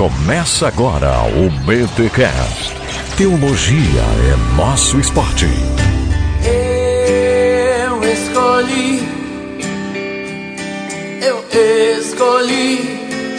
[0.00, 2.74] Começa agora o BTCast.
[3.18, 5.44] Teologia é nosso esporte.
[6.42, 9.06] Eu escolhi,
[11.20, 11.44] eu
[12.00, 12.78] escolhi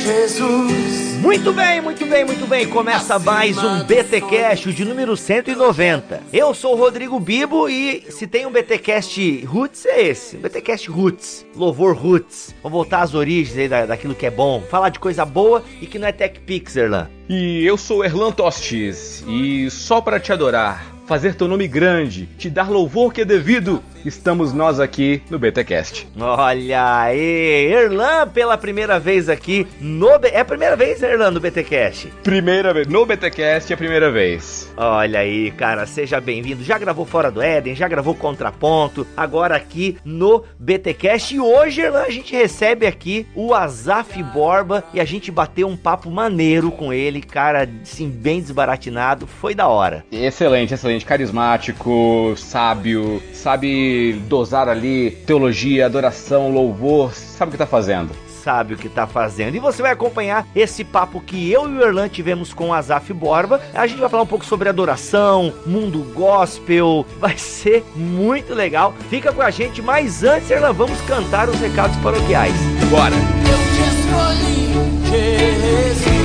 [0.04, 1.00] Jesus.
[1.21, 2.68] Muito bem, muito bem, muito bem.
[2.68, 6.20] Começa mais um BTcast de número 190.
[6.34, 11.45] Eu sou o Rodrigo Bibo e se tem um BTcast Roots é esse, BTcast Roots,
[11.55, 12.55] louvor Roots.
[12.63, 15.86] Vamos voltar às origens aí da, daquilo que é bom, falar de coisa boa e
[15.86, 17.07] que não é Tech Pixar lá.
[17.30, 22.49] E eu sou Erlan Tostes e só para te adorar, fazer teu nome grande, te
[22.49, 26.08] dar louvor que é devido, estamos nós aqui no BTcast.
[26.20, 30.30] Olha aí, Erlan pela primeira vez aqui no B...
[30.30, 32.08] é a primeira vez Erlan no BTcast.
[32.24, 34.72] Primeira vez no BTcast é a primeira vez.
[34.77, 36.64] Olha aí, cara, seja bem-vindo.
[36.64, 42.04] Já gravou Fora do Éden, já gravou Contraponto, agora aqui no BTcast e hoje Erlan
[42.04, 46.94] a gente recebe aqui o Azaf Borba e a gente bateu um papo maneiro com
[46.94, 50.05] ele, cara, assim bem desbaratinado, foi da hora.
[50.12, 53.90] Excelente, excelente, carismático, sábio, sabe
[54.27, 58.09] dosar ali teologia, adoração, louvor, sabe o que tá fazendo.
[58.43, 59.55] sabe o que tá fazendo.
[59.55, 63.13] E você vai acompanhar esse papo que eu e o Erlan tivemos com o Azaf
[63.13, 63.62] Borba.
[63.73, 67.06] A gente vai falar um pouco sobre adoração, mundo gospel.
[67.19, 68.95] Vai ser muito legal.
[69.09, 72.56] Fica com a gente, mas antes, Erlan, vamos cantar os recados paroquiais.
[72.89, 73.13] Bora!
[73.16, 76.21] Eu te escolhi, Jesus.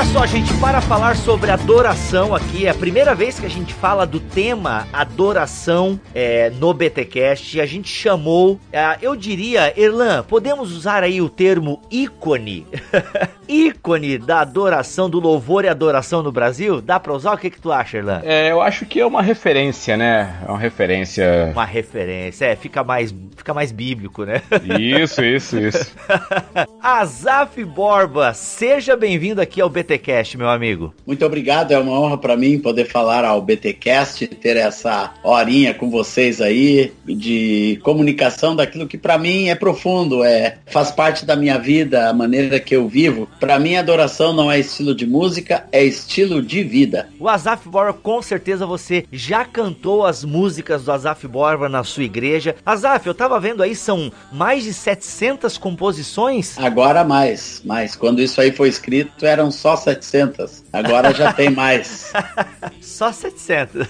[0.02, 3.72] Olha só, gente, para falar sobre adoração aqui, é a primeira vez que a gente
[3.72, 7.60] fala do tema adoração é, no BTcast.
[7.60, 12.66] A gente chamou, é, eu diria, Erlan, podemos usar aí o termo ícone?
[13.52, 16.80] ícone da adoração, do louvor e adoração no Brasil?
[16.80, 17.34] Dá pra usar?
[17.34, 18.20] O que, que tu acha, Erlan?
[18.24, 20.38] É, eu acho que é uma referência, né?
[20.46, 21.50] É uma referência.
[21.52, 24.42] Uma referência, é, fica mais, fica mais bíblico, né?
[24.78, 25.92] Isso, isso, isso.
[26.82, 29.92] Azaf Borba, seja bem-vindo aqui ao BTcast.
[30.02, 30.94] BTcast, meu amigo.
[31.06, 35.90] Muito obrigado, é uma honra para mim poder falar ao BTcast, ter essa horinha com
[35.90, 41.58] vocês aí de comunicação daquilo que para mim é profundo, é faz parte da minha
[41.58, 43.28] vida, a maneira que eu vivo.
[43.42, 47.08] Para mim, adoração não é estilo de música, é estilo de vida.
[47.18, 52.04] O Azaf Borba, com certeza você já cantou as músicas do Azaf Borba na sua
[52.04, 52.54] igreja.
[52.64, 56.56] Azaf, eu tava vendo aí, são mais de 700 composições?
[56.56, 57.96] Agora mais, mais.
[57.96, 60.61] Quando isso aí foi escrito, eram só só 700.
[60.72, 62.12] Agora já tem mais.
[62.80, 63.86] só 700.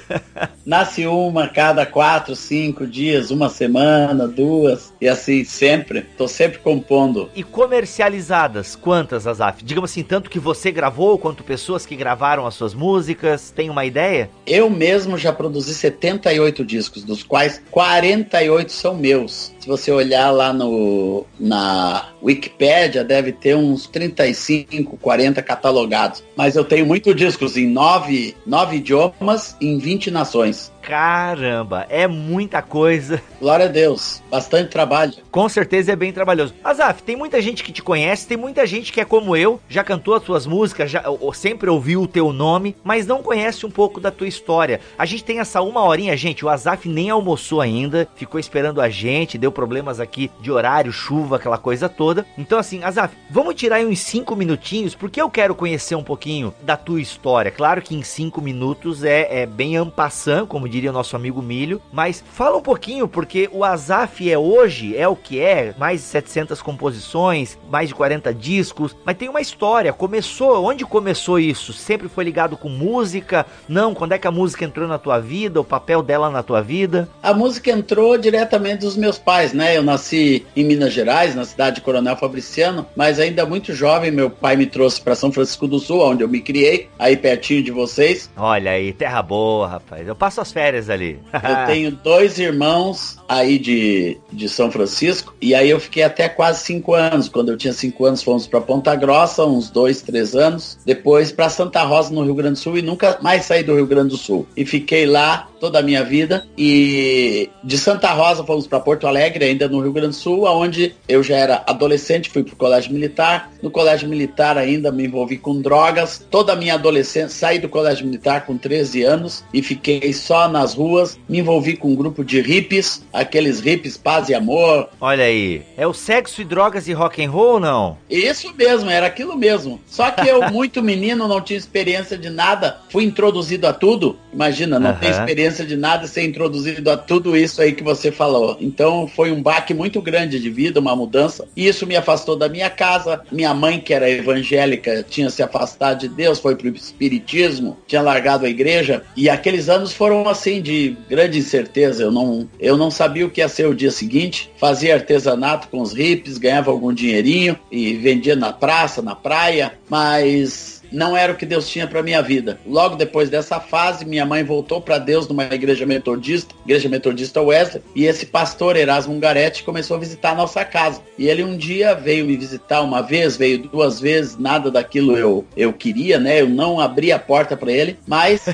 [0.66, 6.02] Nasce uma cada quatro, cinco dias, uma semana, duas, e assim sempre.
[6.16, 7.30] Tô sempre compondo.
[7.34, 9.64] E comercializadas, quantas, Azaf?
[9.64, 13.50] Digamos assim, tanto que você gravou, quanto pessoas que gravaram as suas músicas.
[13.50, 14.28] Tem uma ideia?
[14.46, 19.52] Eu mesmo já produzi 78 discos, dos quais 48 são meus.
[19.60, 26.24] Se você olhar lá no, na Wikipedia, deve ter uns 35, 40 catalogados.
[26.36, 30.71] Mas eu tenho muitos discos em nove, nove idiomas em 20 nações.
[30.82, 33.22] Caramba, é muita coisa.
[33.40, 35.14] Glória a Deus, bastante trabalho.
[35.30, 36.54] Com certeza é bem trabalhoso.
[36.62, 39.84] Azaf, tem muita gente que te conhece, tem muita gente que é como eu, já
[39.84, 43.70] cantou as suas músicas, já ou, sempre ouviu o teu nome, mas não conhece um
[43.70, 44.80] pouco da tua história.
[44.98, 48.88] A gente tem essa uma horinha, gente, o Azaf nem almoçou ainda, ficou esperando a
[48.88, 52.26] gente, deu problemas aqui de horário, chuva, aquela coisa toda.
[52.36, 56.52] Então assim, Azaf, vamos tirar aí uns cinco minutinhos, porque eu quero conhecer um pouquinho
[56.62, 57.52] da tua história.
[57.52, 61.80] Claro que em cinco minutos é, é bem ampassant, como diria o nosso amigo Milho.
[61.92, 66.06] Mas fala um pouquinho, porque o Azaf é hoje, é o que é, mais de
[66.06, 69.92] 700 composições, mais de 40 discos, mas tem uma história.
[69.92, 71.72] Começou, onde começou isso?
[71.72, 73.44] Sempre foi ligado com música?
[73.68, 76.62] Não, quando é que a música entrou na tua vida, o papel dela na tua
[76.62, 77.08] vida?
[77.22, 79.76] A música entrou diretamente dos meus pais, né?
[79.76, 84.30] Eu nasci em Minas Gerais, na cidade de Coronel Fabriciano, mas ainda muito jovem, meu
[84.30, 87.70] pai me trouxe para São Francisco do Sul, onde eu me criei, aí pertinho de
[87.70, 88.30] vocês.
[88.36, 90.06] Olha aí, terra boa, rapaz.
[90.06, 91.18] Eu passo as férias ali.
[91.32, 96.64] eu tenho dois irmãos aí de, de São Francisco, e aí eu fiquei até quase
[96.64, 97.28] cinco anos.
[97.28, 100.78] Quando eu tinha cinco anos, fomos para Ponta Grossa, uns dois, três anos.
[100.84, 103.86] Depois para Santa Rosa, no Rio Grande do Sul, e nunca mais saí do Rio
[103.86, 104.46] Grande do Sul.
[104.56, 106.44] E fiquei lá toda a minha vida.
[106.58, 110.94] E de Santa Rosa fomos para Porto Alegre, ainda no Rio Grande do Sul, onde
[111.08, 113.50] eu já era adolescente, fui pro colégio militar.
[113.62, 116.24] No colégio militar ainda me envolvi com drogas.
[116.30, 120.74] Toda a minha adolescência, saí do colégio militar com 13 anos e fiquei só nas
[120.74, 121.18] ruas.
[121.28, 124.88] Me envolvi com um grupo de hippies, aqueles hippies paz e amor.
[125.00, 127.96] Olha aí, é o sexo e drogas e rock and roll não?
[128.10, 129.80] Isso mesmo, era aquilo mesmo.
[129.86, 134.18] Só que eu, muito menino, não tinha experiência de nada, fui introduzido a tudo.
[134.32, 134.96] Imagina, não uhum.
[134.96, 138.56] tem experiência de nada ser introduzido a tudo isso aí que você falou.
[138.60, 141.46] Então foi um baque muito grande de vida, uma mudança.
[141.56, 143.22] E isso me afastou da minha casa.
[143.30, 148.46] Minha mãe, que era evangélica, tinha se afastado de Deus, foi pro espiritismo, tinha largado
[148.46, 149.02] a igreja.
[149.16, 152.02] E aqueles anos foram assim de grande incerteza.
[152.02, 154.50] Eu não, eu não sabia o que ia ser o dia seguinte.
[154.56, 159.74] Fazia artesanato com os hippies, ganhava algum dinheirinho e vendia na praça, na praia.
[159.88, 162.58] Mas não era o que Deus tinha para minha vida.
[162.66, 167.82] Logo depois dessa fase, minha mãe voltou para Deus numa igreja metodista, igreja metodista Wesley,
[167.94, 171.00] e esse pastor Erasmo Garetti começou a visitar a nossa casa.
[171.18, 175.44] E ele um dia veio me visitar uma vez, veio duas vezes, nada daquilo eu
[175.56, 176.40] eu queria, né?
[176.40, 178.44] Eu não abri a porta para ele, mas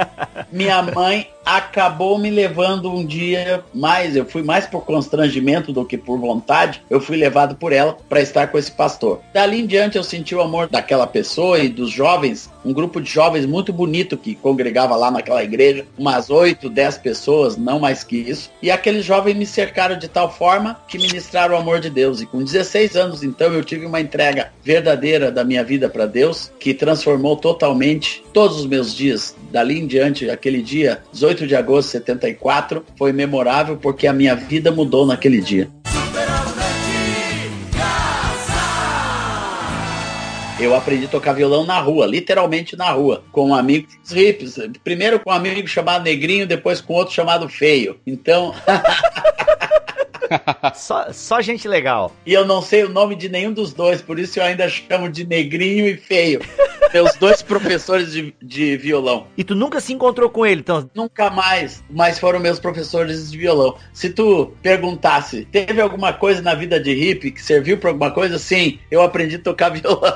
[0.52, 5.96] minha mãe acabou me levando um dia mais, eu fui mais por constrangimento do que
[5.96, 9.20] por vontade, eu fui levado por ela para estar com esse pastor.
[9.32, 13.10] Dali em diante eu senti o amor daquela pessoa e dos jovens, um grupo de
[13.10, 18.16] jovens muito bonito que congregava lá naquela igreja, umas oito, dez pessoas, não mais que
[18.16, 18.50] isso.
[18.62, 22.20] E aqueles jovens me cercaram de tal forma que ministraram o amor de Deus.
[22.20, 26.50] E com 16 anos, então, eu tive uma entrega verdadeira da minha vida para Deus,
[26.58, 29.34] que transformou totalmente todos os meus dias.
[29.50, 34.34] Dali em diante, aquele dia, 18 de agosto de 74, foi memorável porque a minha
[34.34, 35.68] vida mudou naquele dia.
[40.60, 44.56] Eu aprendi a tocar violão na rua, literalmente na rua, com um amigo hips.
[44.84, 47.98] Primeiro com um amigo chamado Negrinho, depois com outro chamado Feio.
[48.06, 48.54] Então.
[50.74, 52.12] só, só gente legal.
[52.24, 55.08] E eu não sei o nome de nenhum dos dois, por isso eu ainda chamo
[55.08, 56.40] de negrinho e feio.
[56.92, 59.26] Meus dois professores de, de violão.
[59.36, 60.88] E tu nunca se encontrou com ele, então?
[60.94, 63.76] Nunca mais, mas foram meus professores de violão.
[63.92, 68.38] Se tu perguntasse, teve alguma coisa na vida de hippie que serviu para alguma coisa?
[68.38, 70.10] Sim, eu aprendi a tocar violão.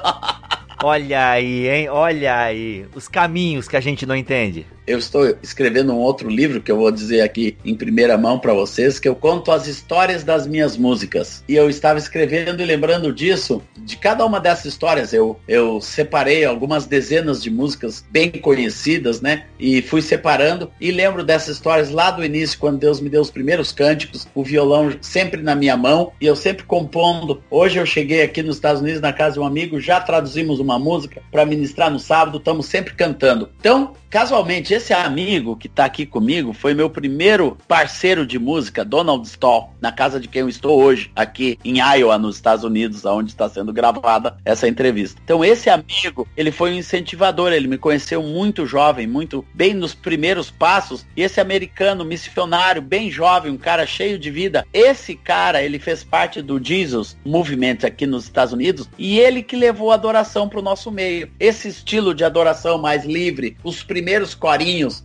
[0.82, 1.88] Olha aí, hein?
[1.88, 2.86] Olha aí.
[2.94, 6.76] Os caminhos que a gente não entende eu estou escrevendo um outro livro que eu
[6.76, 10.76] vou dizer aqui em primeira mão para vocês, que eu conto as histórias das minhas
[10.76, 11.42] músicas.
[11.48, 16.44] E eu estava escrevendo e lembrando disso, de cada uma dessas histórias, eu, eu separei
[16.44, 19.44] algumas dezenas de músicas bem conhecidas, né?
[19.58, 23.30] E fui separando e lembro dessas histórias lá do início, quando Deus me deu os
[23.30, 27.42] primeiros cânticos, o violão sempre na minha mão e eu sempre compondo.
[27.50, 30.78] Hoje eu cheguei aqui nos Estados Unidos na casa de um amigo, já traduzimos uma
[30.78, 33.50] música para ministrar no sábado, estamos sempre cantando.
[33.58, 39.26] Então, casualmente, esse amigo que está aqui comigo foi meu primeiro parceiro de música, Donald
[39.26, 43.30] Stoll, na casa de quem eu estou hoje, aqui em Iowa, nos Estados Unidos, onde
[43.30, 45.20] está sendo gravada essa entrevista.
[45.24, 49.94] Então esse amigo, ele foi um incentivador, ele me conheceu muito jovem, muito bem nos
[49.94, 55.62] primeiros passos, e esse americano missionário, bem jovem, um cara cheio de vida, esse cara,
[55.62, 59.94] ele fez parte do Jesus Movement aqui nos Estados Unidos, e ele que levou a
[59.94, 61.30] adoração para o nosso meio.
[61.38, 64.63] Esse estilo de adoração mais livre, os primeiros corinhos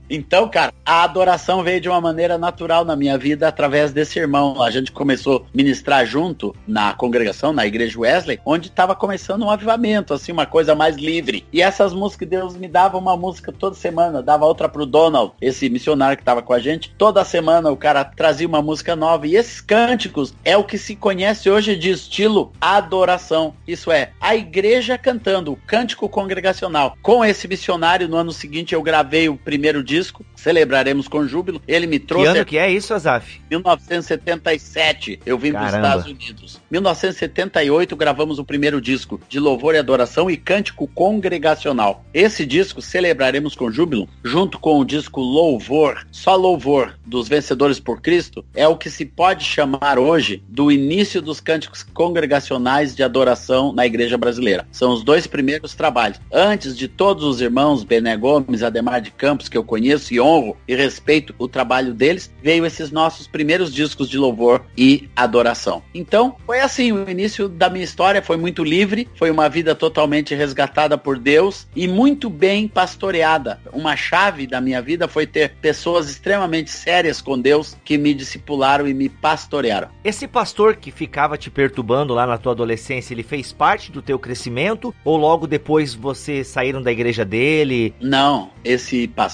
[0.10, 4.62] então, cara, a adoração veio de uma maneira natural na minha vida através desse irmão.
[4.62, 9.50] A gente começou a ministrar junto na congregação, na igreja Wesley, onde estava começando um
[9.50, 11.46] avivamento, assim, uma coisa mais livre.
[11.52, 15.70] E essas músicas, Deus me dava uma música toda semana, dava outra pro Donald, esse
[15.70, 16.94] missionário que estava com a gente.
[16.98, 19.28] Toda semana o cara trazia uma música nova.
[19.28, 23.54] E esses cânticos é o que se conhece hoje de estilo adoração.
[23.68, 26.96] Isso é, a igreja cantando o cântico congregacional.
[27.02, 31.60] Com esse missionário, no ano seguinte eu gravei o primeiro disco, celebraremos com júbilo.
[31.68, 33.42] Ele me Que trouxe ano que é isso, Azaf?
[33.50, 35.74] 1977, eu vim para os.
[35.74, 36.62] Estados Unidos.
[36.70, 42.06] 1978 gravamos o primeiro disco de louvor e adoração e cântico congregacional.
[42.14, 48.02] Esse disco celebraremos com júbilo, junto com o disco Louvor, só Louvor dos Vencedores por
[48.02, 53.74] Cristo, é o que se pode chamar hoje do início dos cânticos congregacionais de adoração
[53.74, 54.68] na igreja brasileira.
[54.72, 56.22] São os dois primeiros trabalhos.
[56.32, 60.58] Antes de todos os irmãos Bené Gomes, Ademar de Campos, que eu conheço e honro
[60.68, 65.84] e respeito o trabalho deles, veio esses nossos primeiros discos de louvor e adoração.
[65.94, 70.34] Então, foi assim, o início da minha história foi muito livre, foi uma vida totalmente
[70.34, 73.60] resgatada por Deus e muito bem pastoreada.
[73.72, 78.88] Uma chave da minha vida foi ter pessoas extremamente sérias com Deus que me discipularam
[78.88, 79.90] e me pastorearam.
[80.04, 84.18] Esse pastor que ficava te perturbando lá na tua adolescência, ele fez parte do teu
[84.18, 84.94] crescimento?
[85.04, 87.94] Ou logo depois vocês saíram da igreja dele?
[88.02, 89.29] Não, esse pastor,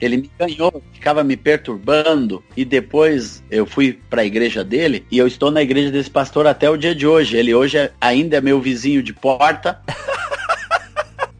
[0.00, 5.18] ele me ganhou, ficava me perturbando e depois eu fui para a igreja dele e
[5.18, 7.36] eu estou na igreja desse pastor até o dia de hoje.
[7.36, 9.80] Ele hoje é- ainda é meu vizinho de porta.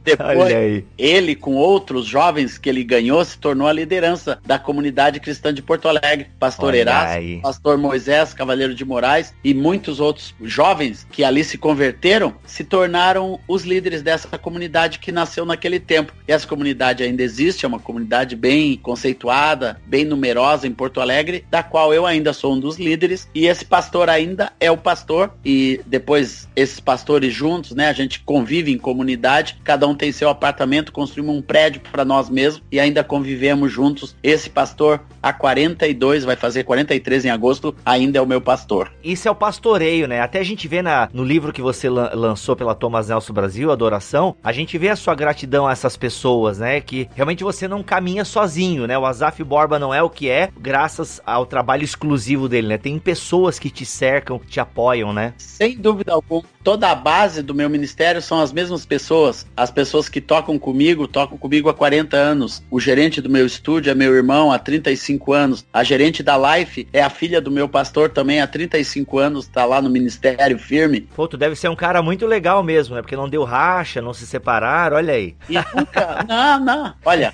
[0.04, 5.52] Depois, ele com outros jovens que ele ganhou se tornou a liderança da comunidade cristã
[5.52, 6.28] de Porto Alegre.
[6.38, 12.34] Pastor Erasmo, pastor Moisés, Cavaleiro de Moraes e muitos outros jovens que ali se converteram
[12.46, 16.12] se tornaram os líderes dessa comunidade que nasceu naquele tempo.
[16.26, 21.44] E essa comunidade ainda existe, é uma comunidade bem conceituada, bem numerosa em Porto Alegre,
[21.50, 25.32] da qual eu ainda sou um dos líderes e esse pastor ainda é o pastor
[25.44, 30.28] e depois esses pastores juntos, né, a gente convive em comunidade, cada um tem seu
[30.28, 34.16] apartamento, construímos um prédio para nós mesmos e ainda convivemos juntos.
[34.22, 38.92] Esse pastor há 42, vai fazer 43 em agosto, ainda é o meu pastor.
[39.02, 40.20] Isso é o pastoreio, né?
[40.20, 43.70] Até a gente vê na, no livro que você lan- lançou pela Thomas Nelson Brasil,
[43.70, 46.80] Adoração, a gente vê a sua gratidão a essas pessoas, né?
[46.80, 48.98] Que realmente você não caminha sozinho, né?
[48.98, 52.78] O Azaf Borba não é o que é, graças ao trabalho exclusivo dele, né?
[52.78, 55.34] Tem pessoas que te cercam, que te apoiam, né?
[55.36, 59.46] Sem dúvida alguma, toda a base do meu ministério são as mesmas pessoas.
[59.56, 59.79] As pessoas
[60.10, 62.62] que tocam comigo, tocam comigo há 40 anos.
[62.70, 65.64] O gerente do meu estúdio é meu irmão há 35 anos.
[65.72, 69.64] A gerente da Life é a filha do meu pastor também há 35 anos, tá
[69.64, 71.02] lá no ministério firme.
[71.14, 73.02] Pô, tu deve ser um cara muito legal mesmo, né?
[73.02, 75.34] Porque não deu racha, não se separaram, olha aí.
[75.48, 76.24] E nunca.
[76.28, 76.94] não, não.
[77.04, 77.32] Olha,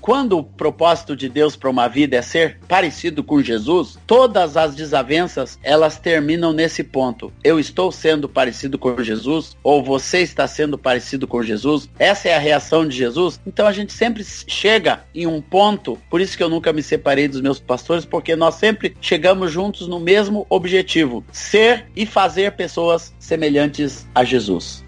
[0.00, 4.74] quando o propósito de Deus para uma vida é ser parecido com Jesus, todas as
[4.74, 7.32] desavenças elas terminam nesse ponto.
[7.42, 11.87] Eu estou sendo parecido com Jesus, ou você está sendo parecido com Jesus.
[11.98, 13.40] Essa é a reação de Jesus.
[13.46, 15.98] Então a gente sempre chega em um ponto.
[16.08, 19.88] Por isso que eu nunca me separei dos meus pastores, porque nós sempre chegamos juntos
[19.88, 24.84] no mesmo objetivo: ser e fazer pessoas semelhantes a Jesus.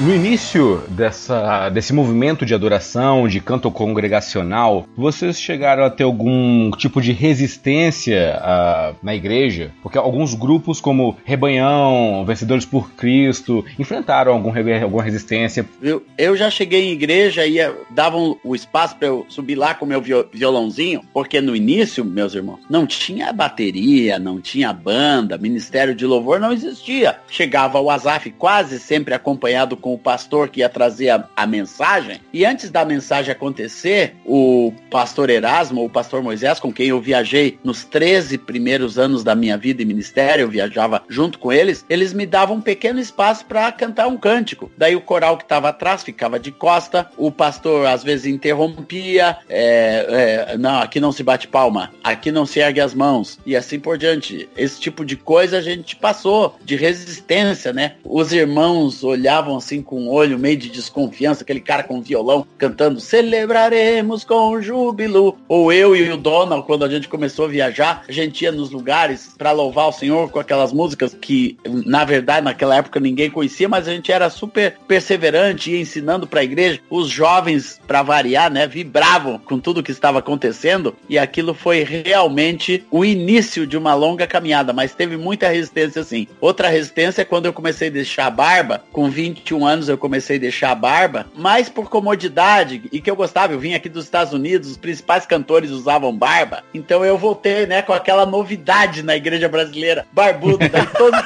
[0.00, 6.70] No início dessa, desse movimento de adoração, de canto congregacional, vocês chegaram a ter algum
[6.70, 9.72] tipo de resistência ah, na igreja?
[9.82, 15.66] Porque alguns grupos, como Rebanhão, Vencedores por Cristo, enfrentaram algum, alguma resistência.
[15.82, 16.04] Viu?
[16.16, 19.84] Eu já cheguei em igreja e ia- davam o espaço para eu subir lá com
[19.84, 25.92] meu viol- violãozinho, porque no início, meus irmãos, não tinha bateria, não tinha banda, ministério
[25.92, 27.16] de louvor não existia.
[27.28, 32.20] Chegava o Azaf quase sempre acompanhado com o pastor que ia trazer a, a mensagem,
[32.32, 37.58] e antes da mensagem acontecer, o pastor Erasmo, o pastor Moisés, com quem eu viajei
[37.62, 42.12] nos 13 primeiros anos da minha vida e ministério, eu viajava junto com eles, eles
[42.12, 44.70] me davam um pequeno espaço para cantar um cântico.
[44.76, 50.48] Daí o coral que estava atrás ficava de costa, o pastor às vezes interrompia, é,
[50.52, 53.78] é, não, aqui não se bate palma, aqui não se ergue as mãos, e assim
[53.78, 54.48] por diante.
[54.56, 57.94] Esse tipo de coisa a gente passou, de resistência, né?
[58.04, 63.00] Os irmãos olhavam assim com um olho meio de desconfiança, aquele cara com violão cantando
[63.00, 65.38] celebraremos com júbilo.
[65.48, 68.70] Ou eu e o Donald, quando a gente começou a viajar, a gente ia nos
[68.70, 73.68] lugares para louvar o Senhor com aquelas músicas que, na verdade, naquela época ninguém conhecia,
[73.68, 76.80] mas a gente era super perseverante, ia ensinando para a igreja.
[76.90, 82.84] Os jovens, para variar, né, vibravam com tudo que estava acontecendo e aquilo foi realmente
[82.90, 86.26] o início de uma longa caminhada, mas teve muita resistência sim.
[86.40, 90.36] Outra resistência é quando eu comecei a deixar a barba, com 21 anos eu comecei
[90.36, 94.04] a deixar a barba, mais por comodidade e que eu gostava, eu vim aqui dos
[94.04, 99.14] Estados Unidos, os principais cantores usavam barba, então eu voltei, né, com aquela novidade na
[99.14, 101.16] igreja brasileira, barbudo, daí todo,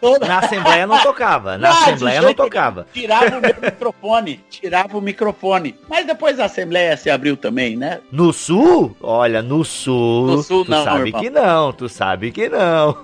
[0.00, 2.86] todo Na Assembleia não tocava, na Ah, Assembleia não tocava.
[2.92, 5.74] tirava o meu microfone, tirava o microfone.
[5.88, 8.00] Mas depois a Assembleia se abriu também, né?
[8.12, 8.94] No Sul?
[9.00, 10.26] Olha, no Sul.
[10.26, 11.20] No Sul tu não, sabe irmão.
[11.22, 12.96] que não, tu sabe que não.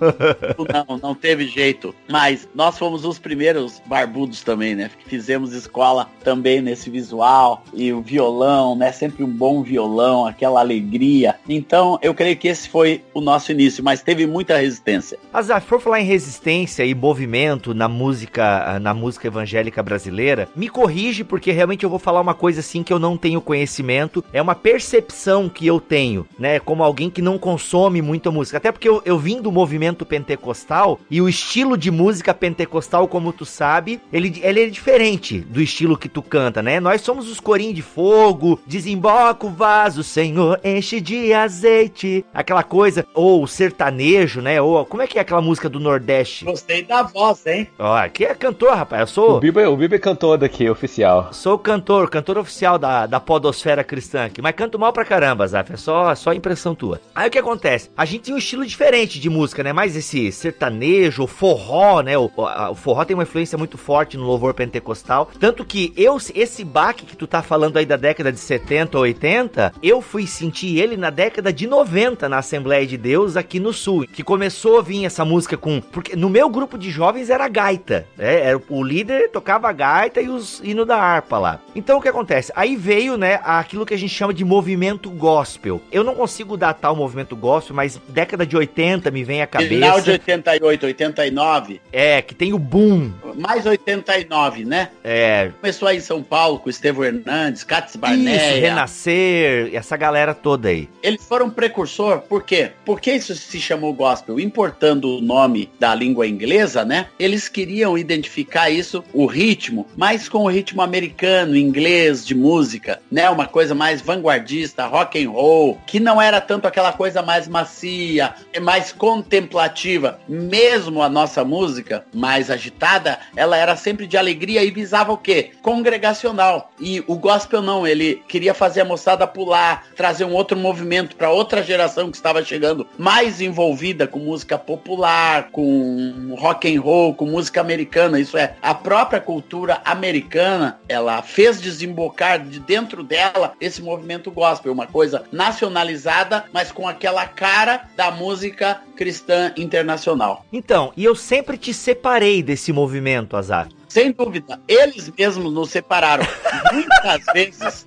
[0.88, 1.94] Não, não teve jeito.
[2.08, 4.90] Mas nós fomos os primeiros barbudos estudos também, né?
[5.06, 8.92] Fizemos escola também nesse visual e o violão, né?
[8.92, 11.36] Sempre um bom violão, aquela alegria.
[11.48, 15.18] Então, eu creio que esse foi o nosso início, mas teve muita resistência.
[15.32, 21.24] Azar, for falar em resistência e movimento na música, na música evangélica brasileira, me corrige
[21.24, 24.54] porque realmente eu vou falar uma coisa assim que eu não tenho conhecimento, é uma
[24.54, 26.58] percepção que eu tenho, né?
[26.58, 28.58] Como alguém que não consome muita música.
[28.58, 33.32] Até porque eu, eu vim do movimento pentecostal e o estilo de música pentecostal, como
[33.32, 36.80] tu sabe, ele, ele é diferente do estilo que tu canta, né?
[36.80, 43.06] Nós somos os corinhos de fogo, desemboca o vaso, Senhor, enche de azeite, aquela coisa,
[43.12, 44.60] ou sertanejo, né?
[44.60, 46.46] Ou como é que é aquela música do Nordeste?
[46.46, 47.68] Gostei da voz, hein?
[47.78, 49.02] Ó, aqui é cantor, rapaz.
[49.02, 49.36] Eu sou.
[49.36, 51.28] O Biba, o Biba é cantor daqui, oficial.
[51.32, 55.74] Sou cantor, cantor oficial da, da podosfera cristã aqui, mas canto mal pra caramba, Zaf,
[55.74, 57.00] é só, só impressão tua.
[57.14, 57.90] Aí o que acontece?
[57.94, 59.74] A gente tem um estilo diferente de música, né?
[59.74, 62.16] Mais esse sertanejo, forró, né?
[62.16, 65.30] O, o, o forró tem uma influência muito forte no louvor pentecostal.
[65.40, 69.72] Tanto que eu, esse baque que tu tá falando aí da década de 70, 80,
[69.82, 74.06] eu fui sentir ele na década de 90 na Assembleia de Deus aqui no Sul.
[74.06, 75.80] Que começou a vir essa música com.
[75.80, 78.06] Porque no meu grupo de jovens era gaita.
[78.16, 78.40] Né?
[78.40, 81.60] Era, o líder tocava gaita e os hinos da harpa lá.
[81.74, 82.52] Então o que acontece?
[82.54, 85.80] Aí veio, né, aquilo que a gente chama de movimento gospel.
[85.90, 89.74] Eu não consigo datar o movimento gospel, mas década de 80 me vem à cabeça.
[89.74, 91.80] Final de 88, 89.
[91.92, 93.12] É, que tem o boom.
[93.36, 94.90] Mais 89, né?
[95.04, 95.50] É.
[95.60, 98.60] Começou aí em São Paulo com Estevão Hernandes, Cats Isso, Barneia.
[98.60, 100.88] Renascer, essa galera toda aí.
[101.02, 102.72] Eles foram precursor, por quê?
[102.84, 107.06] Porque isso se chamou gospel, importando o nome da língua inglesa, né?
[107.18, 113.28] Eles queriam identificar isso, o ritmo, mais com o ritmo americano, inglês, de música, né?
[113.30, 118.34] Uma coisa mais vanguardista, rock and roll, que não era tanto aquela coisa mais macia,
[118.60, 120.18] mais contemplativa.
[120.28, 125.50] Mesmo a nossa música mais agitada, ela era sempre de alegria e visava o quê?
[125.62, 126.70] Congregacional.
[126.80, 131.30] E o gospel não, ele queria fazer a moçada pular, trazer um outro movimento para
[131.30, 137.26] outra geração que estava chegando mais envolvida com música popular, com rock and roll, com
[137.26, 138.18] música americana.
[138.18, 144.72] Isso é, a própria cultura americana, ela fez desembocar de dentro dela esse movimento gospel,
[144.72, 150.44] uma coisa nacionalizada, mas com aquela cara da música cristã internacional.
[150.52, 153.68] Então, e eu sempre te separei desse movimento, Azar.
[153.96, 156.22] Sem dúvida, eles mesmos nos separaram.
[156.70, 157.86] Muitas vezes,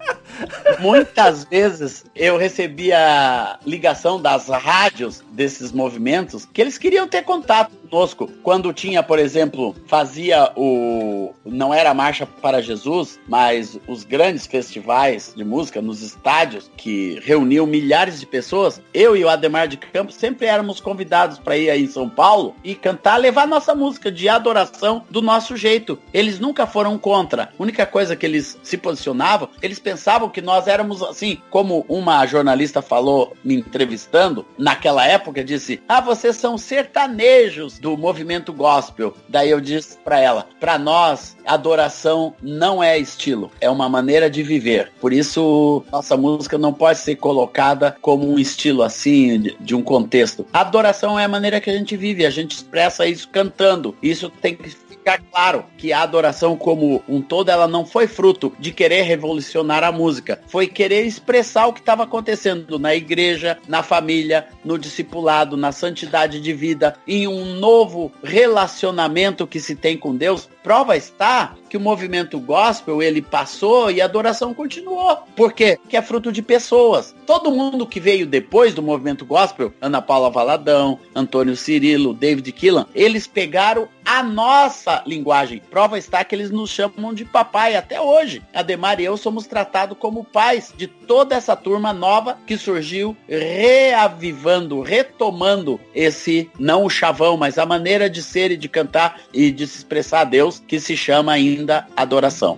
[0.79, 8.27] muitas vezes eu recebia ligação das rádios desses movimentos que eles queriam ter contato conosco.
[8.41, 11.33] Quando tinha, por exemplo, fazia o.
[11.45, 17.19] Não era a Marcha para Jesus, mas os grandes festivais de música nos estádios que
[17.23, 18.81] reuniam milhares de pessoas.
[18.93, 22.55] Eu e o Ademar de Campos sempre éramos convidados para ir aí em São Paulo
[22.63, 25.98] e cantar, levar nossa música de adoração do nosso jeito.
[26.13, 27.43] Eles nunca foram contra.
[27.43, 32.25] A única coisa que eles se posicionavam, eles pensavam que nós éramos assim, como uma
[32.25, 39.13] jornalista falou me entrevistando naquela época, disse: "Ah, vocês são sertanejos do movimento gospel".
[39.27, 44.43] Daí eu disse para ela: "Para nós, adoração não é estilo, é uma maneira de
[44.43, 44.91] viver.
[44.99, 50.45] Por isso, nossa música não pode ser colocada como um estilo assim de, um contexto.
[50.51, 53.95] adoração é a maneira que a gente vive, a gente expressa isso cantando.
[54.01, 54.69] Isso tem que
[55.09, 59.83] ficar claro que a adoração como um todo ela não foi fruto de querer revolucionar
[59.83, 65.57] a música, foi querer expressar o que estava acontecendo na igreja, na família, no discipulado,
[65.57, 70.47] na santidade de vida, em um novo relacionamento que se tem com Deus.
[70.63, 75.17] Prova está que o movimento gospel ele passou e a adoração continuou.
[75.35, 75.77] Por quê?
[75.87, 77.15] Que é fruto de pessoas.
[77.25, 82.87] Todo mundo que veio depois do movimento gospel, Ana Paula Valadão, Antônio Cirilo, David Killan,
[82.95, 85.61] eles pegaram a nossa linguagem.
[85.69, 88.41] Prova está que eles nos chamam de papai até hoje.
[88.53, 94.81] Ademar e eu somos tratados como pais de toda essa turma nova que surgiu reavivando,
[94.81, 99.67] retomando esse, não o chavão, mas a maneira de ser e de cantar e de
[99.67, 102.57] se expressar a Deus, que se chama ainda adoração.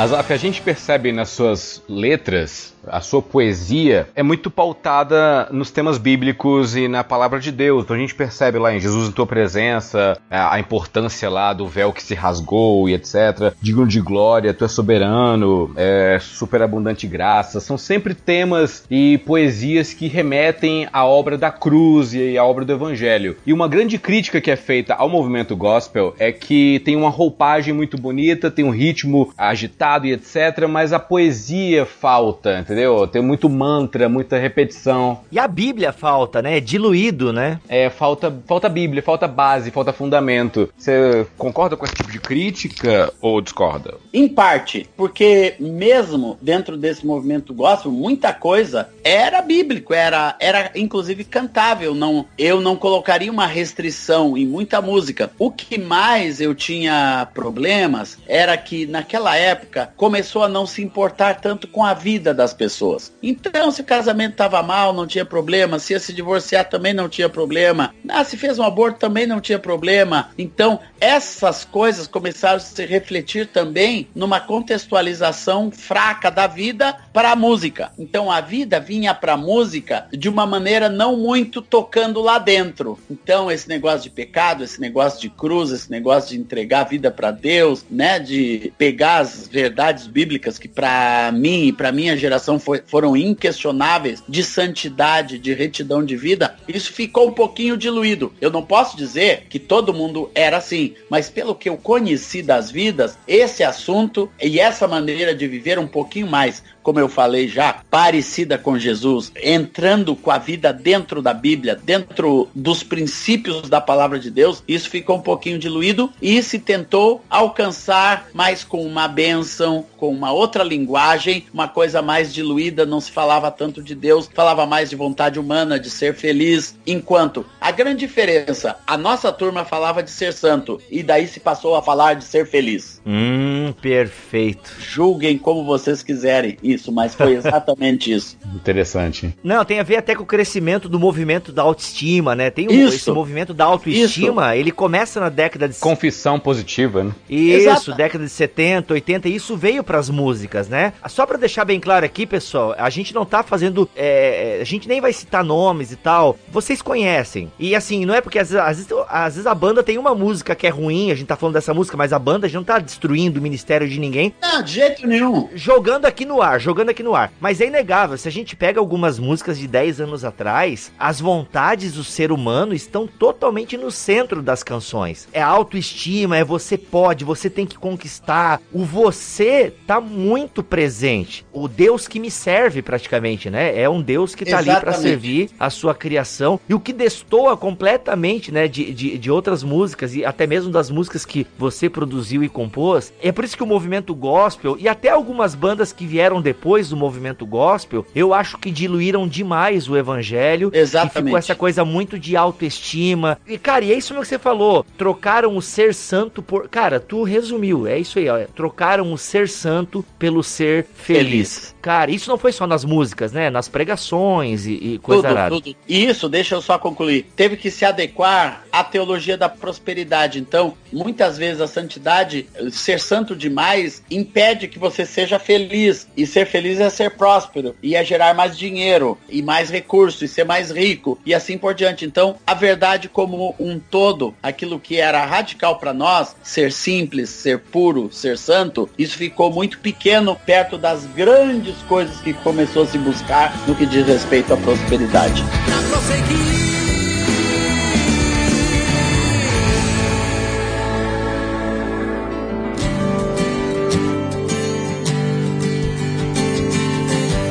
[0.00, 5.98] Azaf, a gente percebe nas suas letras, a sua poesia é muito pautada nos temas
[5.98, 7.84] bíblicos e na palavra de Deus.
[7.84, 11.92] Então a gente percebe lá em Jesus em tua presença, a importância lá do véu
[11.92, 13.54] que se rasgou e etc.
[13.60, 17.60] Digno de glória, tu és soberano, é, superabundante graça.
[17.60, 22.72] São sempre temas e poesias que remetem à obra da cruz e à obra do
[22.72, 23.36] evangelho.
[23.46, 27.74] E uma grande crítica que é feita ao movimento gospel é que tem uma roupagem
[27.74, 33.06] muito bonita, tem um ritmo agitado e etc, mas a poesia falta, entendeu?
[33.08, 35.20] Tem muito mantra, muita repetição.
[35.30, 36.56] E a Bíblia falta, né?
[36.56, 37.60] É diluído, né?
[37.68, 40.70] É, falta, falta Bíblia, falta base, falta fundamento.
[40.78, 43.94] Você concorda com esse tipo de crítica ou discorda?
[44.12, 51.24] Em parte, porque mesmo dentro desse movimento gospel, muita coisa era bíblico, era, era inclusive
[51.24, 51.94] cantável.
[51.94, 55.30] Não, eu não colocaria uma restrição em muita música.
[55.38, 61.40] O que mais eu tinha problemas era que naquela época começou a não se importar
[61.40, 63.10] tanto com a vida das pessoas.
[63.22, 65.78] Então, se o casamento estava mal, não tinha problema.
[65.78, 67.94] Se ia se divorciar, também não tinha problema.
[68.06, 70.28] Ah, se fez um aborto, também não tinha problema.
[70.36, 77.36] Então, essas coisas começaram a se refletir também numa contextualização fraca da vida para a
[77.36, 77.92] música.
[77.98, 82.98] Então, a vida vinha para a música de uma maneira não muito tocando lá dentro.
[83.10, 87.10] Então, esse negócio de pecado, esse negócio de cruz, esse negócio de entregar a vida
[87.10, 92.49] para Deus, né, de pegar as verdades bíblicas que para mim e para minha geração
[92.58, 98.32] foi, foram inquestionáveis de santidade, de retidão de vida, isso ficou um pouquinho diluído.
[98.40, 102.70] Eu não posso dizer que todo mundo era assim, mas pelo que eu conheci das
[102.70, 107.82] vidas, esse assunto e essa maneira de viver um pouquinho mais como eu falei já,
[107.90, 114.18] parecida com Jesus, entrando com a vida dentro da Bíblia, dentro dos princípios da palavra
[114.18, 119.84] de Deus, isso ficou um pouquinho diluído e se tentou alcançar mais com uma bênção,
[119.96, 124.66] com uma outra linguagem, uma coisa mais diluída, não se falava tanto de Deus, falava
[124.66, 130.02] mais de vontade humana, de ser feliz, enquanto a grande diferença, a nossa turma falava
[130.02, 133.00] de ser santo e daí se passou a falar de ser feliz.
[133.06, 134.72] Hum, perfeito.
[134.80, 138.36] Julguem como vocês quiserem isso, mas foi exatamente isso.
[138.52, 139.32] Interessante.
[139.42, 142.50] Não, tem a ver até com o crescimento do movimento da autoestima, né?
[142.50, 142.96] Tem um, Isso.
[142.96, 147.12] esse movimento da autoestima, ele começa na década de Confissão positiva, né?
[147.28, 147.94] Isso, Exato.
[147.94, 150.92] década de 70, 80, e isso veio pras músicas, né?
[151.08, 153.88] Só pra deixar bem claro aqui, pessoal, a gente não tá fazendo.
[153.94, 156.36] é, a gente nem vai citar nomes e tal.
[156.50, 157.48] Vocês conhecem.
[157.60, 160.14] E assim, não é porque às, vezes- às vezes, às vezes a banda tem uma
[160.14, 162.64] música que é ruim, a gente tá falando dessa música, mas a banda já não
[162.64, 164.34] tá destruindo o ministério de ninguém.
[164.42, 165.48] Não, de jeito nenhum.
[165.54, 167.30] Jogando aqui no ar, jogando aqui no ar.
[167.38, 171.92] Mas é inegável, se a gente pega algumas músicas de 10 anos atrás, as vontades
[171.92, 175.28] do ser humano estão totalmente no centro das canções.
[175.32, 178.60] É autoestima, é você pode, você tem que conquistar.
[178.72, 181.44] O você tá muito presente.
[181.52, 183.78] O Deus que me serve praticamente, né?
[183.78, 185.02] É um Deus que tá ali para Exatamente.
[185.02, 186.58] servir a sua criação.
[186.68, 190.90] E o que destoa completamente, né, de, de, de outras músicas e até mesmo das
[190.90, 193.12] músicas que você produziu e compôs.
[193.22, 196.96] É por isso que o movimento gospel e até algumas bandas que vieram depois do
[196.96, 200.70] movimento gospel, eu acho que diluíram demais o evangelho.
[200.74, 201.24] E Exatamente.
[201.24, 203.38] ficou essa coisa muito de autoestima.
[203.46, 204.84] E, cara, e é isso mesmo que você falou.
[204.96, 206.68] Trocaram o ser santo por.
[206.68, 207.86] Cara, tu resumiu.
[207.86, 208.40] É isso aí, ó.
[208.54, 211.20] Trocaram o ser santo pelo ser feliz.
[211.20, 211.76] Feliz.
[211.80, 213.50] Cara, isso não foi só nas músicas, né?
[213.50, 215.54] Nas pregações e, e coisa tudo, arada.
[215.54, 215.76] tudo.
[215.88, 217.26] E isso, deixa eu só concluir.
[217.40, 220.38] Teve que se adequar à teologia da prosperidade.
[220.38, 226.06] Então, muitas vezes a santidade, ser santo demais, impede que você seja feliz.
[226.14, 227.74] E ser feliz é ser próspero.
[227.82, 231.72] E é gerar mais dinheiro, e mais recursos, e ser mais rico, e assim por
[231.72, 232.04] diante.
[232.04, 237.58] Então, a verdade como um todo, aquilo que era radical para nós, ser simples, ser
[237.58, 242.98] puro, ser santo, isso ficou muito pequeno perto das grandes coisas que começou a se
[242.98, 245.42] buscar no que diz respeito à prosperidade.
[245.64, 246.59] Pra prosseguir.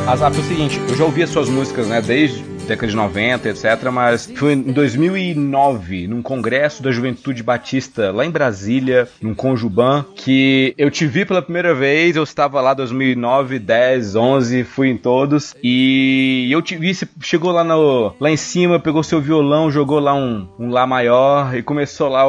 [0.10, 3.50] Azap, é o seguinte, eu já ouvi as suas músicas, né, desde década de 90,
[3.50, 10.06] etc, mas foi em 2009, num congresso da Juventude Batista lá em Brasília, num Conjuban,
[10.16, 14.98] que eu te vi pela primeira vez, eu estava lá 2009, 10, 11, fui em
[14.98, 19.72] todos, e eu te vi, você chegou lá, no, lá em cima, pegou seu violão,
[19.72, 22.24] jogou lá um, um Lá maior e começou lá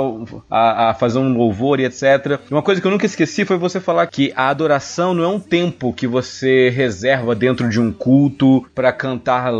[0.50, 2.40] a, a fazer um louvor e etc.
[2.50, 5.38] Uma coisa que eu nunca esqueci foi você falar que a adoração não é um
[5.38, 9.52] tempo que você reserva dentro de um culto para cantar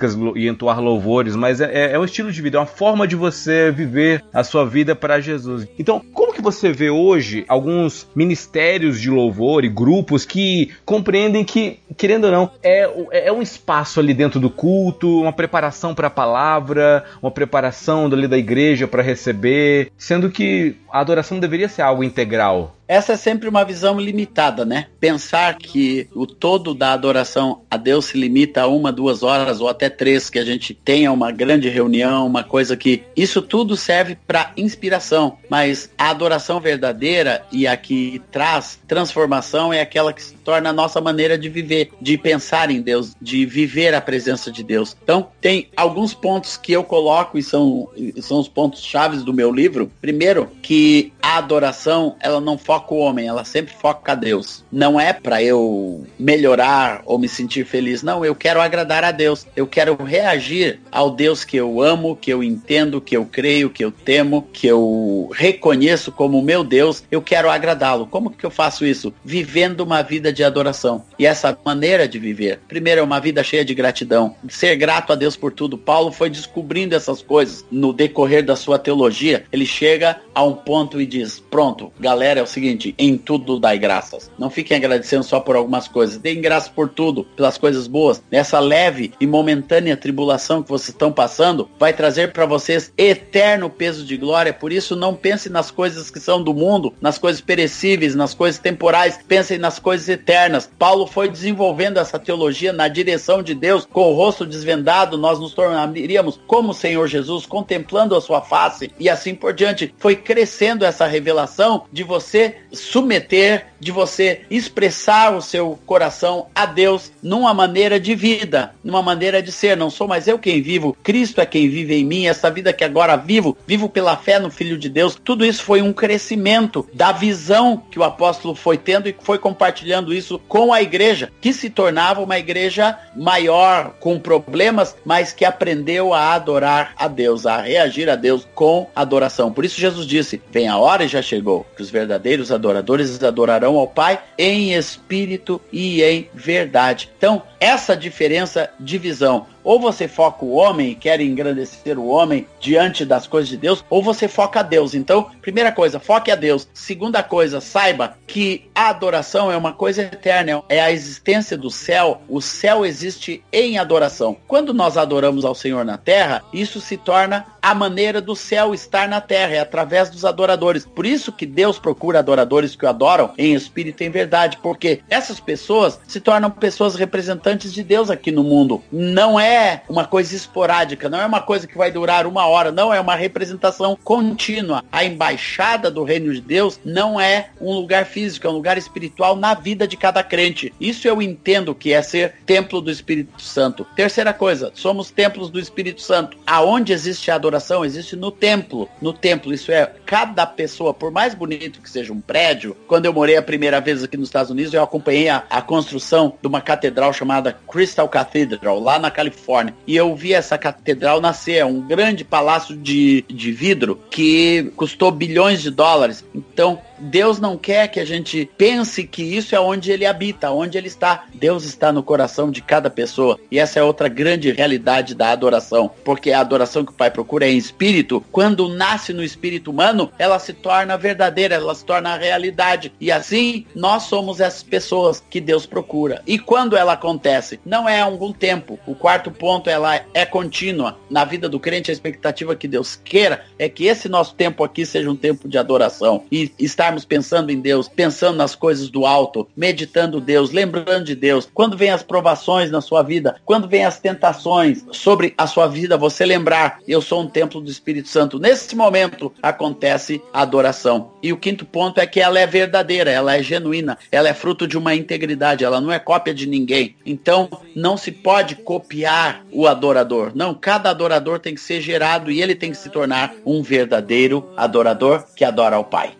[0.00, 3.16] músicas e entoar louvores, mas é, é um estilo de vida, é uma forma de
[3.16, 5.66] você viver a sua vida para Jesus.
[5.78, 11.78] Então, como que você vê hoje alguns ministérios de louvor e grupos que compreendem que,
[11.96, 16.06] querendo ou não, é, o- é um espaço ali dentro do culto, uma preparação para
[16.06, 21.82] a palavra, uma preparação ali da igreja para receber, sendo que a adoração deveria ser
[21.82, 22.76] algo integral.
[22.90, 24.88] Essa é sempre uma visão limitada, né?
[24.98, 29.68] Pensar que o todo da adoração a Deus se limita a uma, duas horas ou
[29.68, 33.04] até três, que a gente tenha uma grande reunião, uma coisa que.
[33.14, 39.80] Isso tudo serve para inspiração, mas a adoração verdadeira e a que traz transformação é
[39.80, 43.94] aquela que se torna a nossa maneira de viver, de pensar em Deus, de viver
[43.94, 44.96] a presença de Deus.
[45.00, 47.88] Então, tem alguns pontos que eu coloco e são,
[48.20, 49.92] são os pontos chaves do meu livro.
[50.00, 54.64] Primeiro, que a adoração, ela não foca o homem, ela sempre foca a Deus.
[54.70, 59.46] Não é para eu melhorar ou me sentir feliz, não, eu quero agradar a Deus.
[59.54, 63.84] Eu quero reagir ao Deus que eu amo, que eu entendo, que eu creio, que
[63.84, 67.02] eu temo, que eu reconheço como meu Deus.
[67.10, 68.06] Eu quero agradá-lo.
[68.06, 69.12] Como que eu faço isso?
[69.24, 71.04] Vivendo uma vida de adoração.
[71.18, 75.16] E essa maneira de viver, primeiro é uma vida cheia de gratidão, ser grato a
[75.16, 75.76] Deus por tudo.
[75.78, 79.44] Paulo foi descobrindo essas coisas no decorrer da sua teologia.
[79.52, 83.78] Ele chega a um ponto e diz: Pronto, galera, é o seguinte, em tudo dai
[83.78, 84.30] graças.
[84.38, 88.22] Não fiquem agradecendo só por algumas coisas, deem graças por tudo, pelas coisas boas.
[88.30, 94.04] Nessa leve e momentânea tribulação que vocês estão passando, vai trazer para vocês eterno peso
[94.04, 94.52] de glória.
[94.52, 98.60] Por isso, não pensem nas coisas que são do mundo, nas coisas perecíveis, nas coisas
[98.60, 100.70] temporais, pensem nas coisas eternas.
[100.78, 105.54] Paulo foi desenvolvendo essa teologia na direção de Deus, com o rosto desvendado, nós nos
[105.54, 109.94] tornaríamos como o Senhor Jesus, contemplando a sua face e assim por diante.
[109.98, 117.10] Foi crescendo essa revelação de você submeter, de você expressar o seu coração a Deus
[117.22, 119.76] numa maneira de vida, numa maneira de ser.
[119.76, 122.26] Não sou mais eu quem vivo, Cristo é quem vive em mim.
[122.26, 125.18] Essa vida que agora vivo, vivo pela fé no Filho de Deus.
[125.22, 130.12] Tudo isso foi um crescimento da visão que o apóstolo foi tendo e foi compartilhando
[130.12, 136.12] isso com a igreja, que se tornava uma igreja maior, com problemas, mas que aprendeu
[136.12, 139.52] a adorar a Deus, a reagir a Deus com adoração.
[139.52, 143.69] Por isso Jesus disse: Vem a hora e já chegou, que os verdadeiros adoradores adorarão
[143.78, 147.10] ao Pai em espírito e em verdade.
[147.16, 149.46] Então, essa diferença de visão.
[149.62, 153.84] Ou você foca o homem e quer engrandecer o homem diante das coisas de Deus,
[153.90, 154.94] ou você foca a Deus.
[154.94, 156.66] Então, primeira coisa, foque a Deus.
[156.72, 162.22] Segunda coisa, saiba que a adoração é uma coisa eterna, é a existência do céu.
[162.26, 164.36] O céu existe em adoração.
[164.48, 169.08] Quando nós adoramos ao Senhor na terra, isso se torna a maneira do céu estar
[169.08, 170.84] na terra, é através dos adoradores.
[170.84, 175.00] Por isso que Deus procura adoradores que o adoram em espírito e em verdade, porque
[175.08, 178.82] essas pessoas se tornam pessoas representantes de Deus aqui no mundo.
[178.90, 182.92] Não é uma coisa esporádica, não é uma coisa que vai durar uma hora, não,
[182.92, 184.84] é uma representação contínua.
[184.90, 189.36] A embaixada do reino de Deus não é um lugar físico, é um lugar espiritual
[189.36, 190.72] na vida de cada crente.
[190.80, 193.86] Isso eu entendo que é ser templo do Espírito Santo.
[193.96, 196.36] Terceira coisa, somos templos do Espírito Santo.
[196.46, 198.88] Aonde existe a adoração, existe no templo.
[199.02, 203.12] No templo, isso é, cada pessoa, por mais bonito que seja um prédio, quando eu
[203.12, 206.60] morei a primeira vez aqui nos Estados Unidos, eu acompanhei a, a construção de uma
[206.60, 209.74] catedral chamada Crystal Cathedral, lá na Califórnia.
[209.86, 215.10] E eu vi essa catedral nascer, é um grande palácio de, de vidro que custou
[215.10, 216.24] bilhões de dólares.
[216.34, 220.76] Então, Deus não quer que a gente pense que isso é onde ele habita, onde
[220.76, 221.24] ele está.
[221.34, 223.38] Deus está no coração de cada pessoa.
[223.50, 227.46] E essa é outra grande realidade da adoração, porque a adoração que o Pai procura
[227.46, 228.24] é em espírito.
[228.30, 232.92] Quando nasce no espírito humano, ela se torna verdadeira, ela se torna realidade.
[233.00, 236.22] E assim, nós somos essas pessoas que Deus procura.
[236.26, 237.58] E quando ela acontece?
[237.64, 238.78] Não é algum tempo.
[238.86, 240.98] O quarto ponto, ela é contínua.
[241.08, 244.84] Na vida do crente, a expectativa que Deus queira é que esse nosso tempo aqui
[244.84, 246.24] seja um tempo de adoração.
[246.30, 251.14] E estar estarmos pensando em Deus, pensando nas coisas do alto, meditando Deus, lembrando de
[251.14, 251.48] Deus.
[251.52, 255.96] Quando vem as provações na sua vida, quando vem as tentações sobre a sua vida,
[255.96, 258.38] você lembrar, eu sou um templo do Espírito Santo.
[258.38, 261.12] Nesse momento acontece a adoração.
[261.22, 264.66] E o quinto ponto é que ela é verdadeira, ela é genuína, ela é fruto
[264.66, 266.96] de uma integridade, ela não é cópia de ninguém.
[267.06, 270.32] Então, não se pode copiar o adorador.
[270.34, 274.50] Não, cada adorador tem que ser gerado e ele tem que se tornar um verdadeiro
[274.56, 276.19] adorador que adora ao Pai.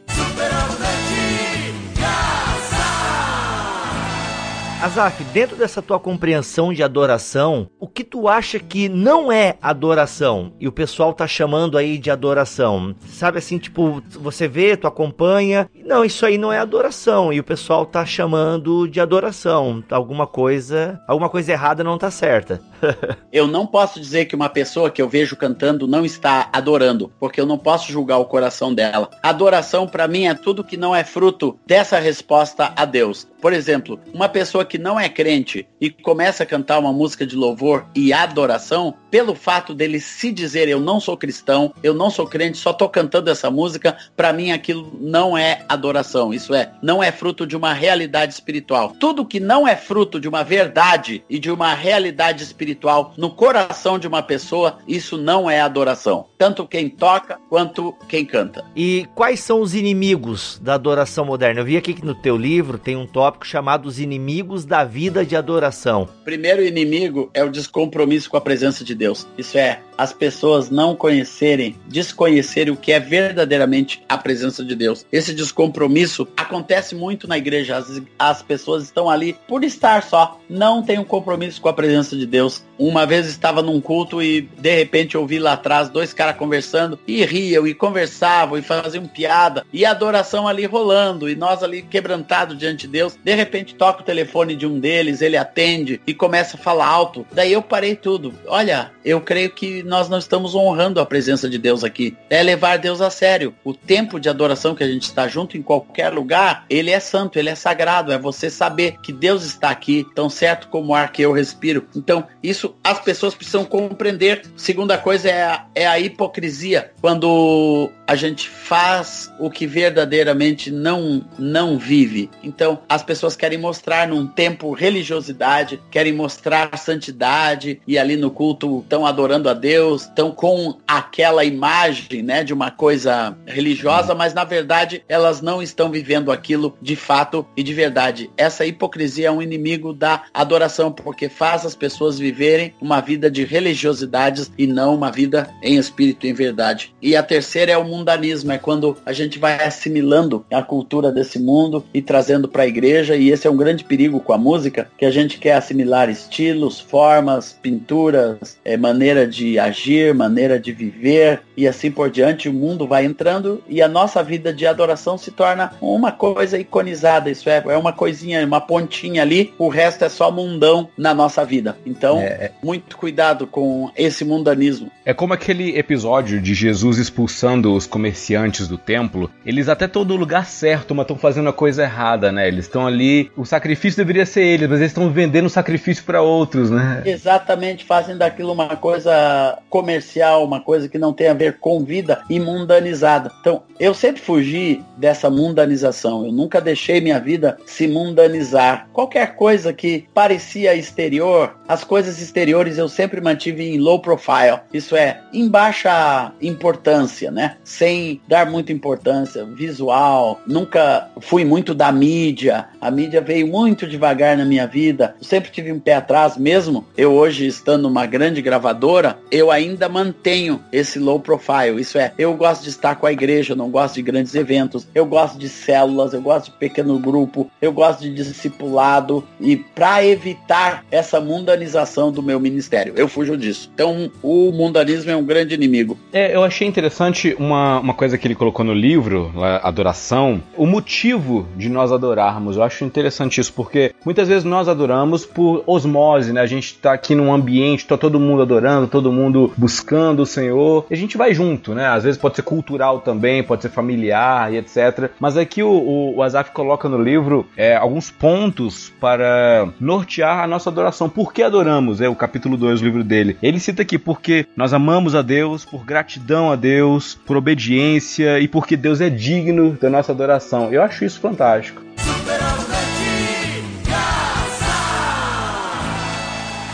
[4.83, 10.55] Azaf, dentro dessa tua compreensão de adoração, o que tu acha que não é adoração
[10.59, 12.95] e o pessoal tá chamando aí de adoração?
[13.07, 17.45] Sabe assim, tipo, você vê, tu acompanha, não, isso aí não é adoração e o
[17.45, 19.85] pessoal tá chamando de adoração.
[19.91, 22.63] Alguma coisa, alguma coisa errada não tá certa.
[23.33, 27.41] eu não posso dizer que uma pessoa que eu vejo cantando não está adorando, porque
[27.41, 29.11] eu não posso julgar o coração dela.
[29.23, 33.27] Adoração para mim é tudo que não é fruto dessa resposta a Deus.
[33.41, 37.35] Por exemplo, uma pessoa que não é crente e começa a cantar uma música de
[37.35, 42.27] louvor e adoração, pelo fato dele se dizer eu não sou cristão, eu não sou
[42.27, 46.35] crente, só tô cantando essa música, para mim aquilo não é adoração.
[46.35, 48.95] Isso é, não é fruto de uma realidade espiritual.
[49.01, 53.31] Tudo que não é fruto de uma verdade e de uma realidade espiritual espiritual no
[53.31, 56.27] coração de uma pessoa, isso não é adoração.
[56.39, 58.65] Tanto quem toca quanto quem canta.
[58.75, 61.61] E quais são os inimigos da adoração moderna?
[61.61, 65.25] Eu vi aqui que no teu livro tem um tópico chamado Os Inimigos da Vida
[65.25, 66.09] de Adoração.
[66.25, 69.27] Primeiro inimigo é o descompromisso com a presença de Deus.
[69.37, 75.05] Isso é, as pessoas não conhecerem, desconhecerem o que é verdadeiramente a presença de Deus.
[75.13, 77.77] Esse descompromisso acontece muito na igreja.
[77.77, 82.17] As, as pessoas estão ali por estar só, não tem um compromisso com a presença
[82.17, 82.65] de Deus.
[82.79, 87.23] Uma vez estava num culto e de repente ouvi lá atrás dois caras conversando e
[87.27, 92.57] riam e conversavam e faziam piada e a adoração ali rolando e nós ali quebrantado
[92.57, 93.19] diante de Deus.
[93.23, 97.27] De repente toca o telefone de um deles, ele atende e começa a falar alto.
[97.33, 98.33] Daí eu parei tudo.
[98.47, 102.17] Olha, eu creio que nós não estamos honrando a presença de Deus aqui.
[102.31, 103.53] É levar Deus a sério.
[103.65, 107.41] O tempo de adoração que a gente está junto em qualquer lugar, ele é santo,
[107.41, 108.13] ele é sagrado.
[108.13, 111.89] É você saber que Deus está aqui, tão certo como o ar que eu respiro.
[111.97, 114.43] Então, isso as pessoas precisam compreender.
[114.57, 116.93] Segunda coisa é a, é a hipocrisia.
[117.01, 122.31] Quando a gente faz o que verdadeiramente não, não vive.
[122.43, 128.81] Então, as pessoas querem mostrar num tempo religiosidade, querem mostrar santidade e ali no culto
[128.81, 134.45] estão adorando a Deus, estão com aquela imagem, né, de uma coisa religiosa, mas na
[134.45, 138.31] verdade elas não estão vivendo aquilo de fato e de verdade.
[138.37, 143.45] Essa hipocrisia é um inimigo da adoração porque faz as pessoas viverem uma vida de
[143.45, 146.95] religiosidades e não uma vida em espírito e em verdade.
[147.01, 151.39] E a terceira é o mundanismo, é quando a gente vai assimilando a cultura desse
[151.39, 154.91] mundo e trazendo para a igreja, e esse é um grande perigo com a música,
[154.99, 161.43] que a gente quer assimilar estilos, formas, pinturas, é, maneira de agir, maneira de viver
[161.57, 162.49] e assim por diante.
[162.49, 167.31] O mundo vai entrando e a nossa vida de adoração se torna uma coisa iconizada,
[167.31, 171.45] isso é, é uma coisinha, uma pontinha ali, o resto é só mundão na nossa
[171.45, 171.77] vida.
[171.85, 172.53] Então, é, é.
[172.63, 174.91] muito cuidado com esse mundanismo.
[175.05, 179.31] É como aquele episódio de Jesus expulsando os comerciantes do templo.
[179.45, 182.49] Eles até estão no lugar certo, mas estão fazendo a coisa errada, né?
[182.49, 186.23] Eles estão ali, o sacrifício deveria ser eles, mas eles estão vendendo o sacrifício para
[186.23, 187.03] outros, né?
[187.05, 192.23] Exatamente, fazem daquilo uma coisa comercial, uma coisa que não tem a ver com vida
[192.29, 193.31] e mundanizada.
[193.41, 196.27] Então, eu sempre fugi dessa mundanização.
[196.27, 198.89] Eu nunca deixei minha vida se mundanizar.
[198.93, 204.61] Qualquer coisa que parecia exterior, as coisas exteriores eu sempre mantive em low profile.
[204.73, 207.57] Isso é, em baixa importância, né?
[207.65, 210.41] Sem dar muita importância visual.
[210.47, 212.69] Nunca fui muito da mídia.
[212.81, 215.15] A mídia veio muito devagar na minha vida.
[215.19, 216.85] Eu sempre tive um pé atrás mesmo.
[216.97, 221.81] Eu hoje estando numa grande gravadora, eu ainda mantenho esse low profile.
[221.81, 224.87] Isso é, eu gosto de estar com a igreja, eu não gosto de grandes eventos.
[224.95, 230.05] Eu gosto de células, eu gosto de pequeno grupo, eu gosto de discipulado e para
[230.05, 233.71] evitar essa mundanização do meu ministério, eu fujo disso.
[233.73, 235.99] Então, o mundanismo é um grande inimigo.
[236.13, 239.33] É, eu achei interessante uma, uma coisa que ele colocou no livro,
[239.63, 242.57] adoração, o motivo de nós adorarmos.
[242.57, 246.41] Eu acho interessante isso, porque muitas vezes nós adoramos por osmose, né?
[246.41, 250.87] A gente tá aqui num ambiente, tá todo mundo adorando, todo mundo buscando o Senhor,
[250.91, 251.87] e a gente vai junto, né?
[251.87, 255.11] Às vezes pode ser cultural também, pode ser familiar e etc.
[255.19, 260.47] Mas aqui o, o, o Azaf coloca no livro é, alguns pontos para nortear a
[260.47, 261.09] nossa adoração.
[261.09, 262.01] Por que adoramos?
[262.01, 263.37] É o capítulo 2 do livro dele.
[263.43, 268.49] Ele cita aqui porque nós amamos a Deus, por gratidão a Deus, por obediência e
[268.49, 270.73] porque Deus é digno da nossa adoração.
[270.73, 271.90] Eu acho isso fantástico.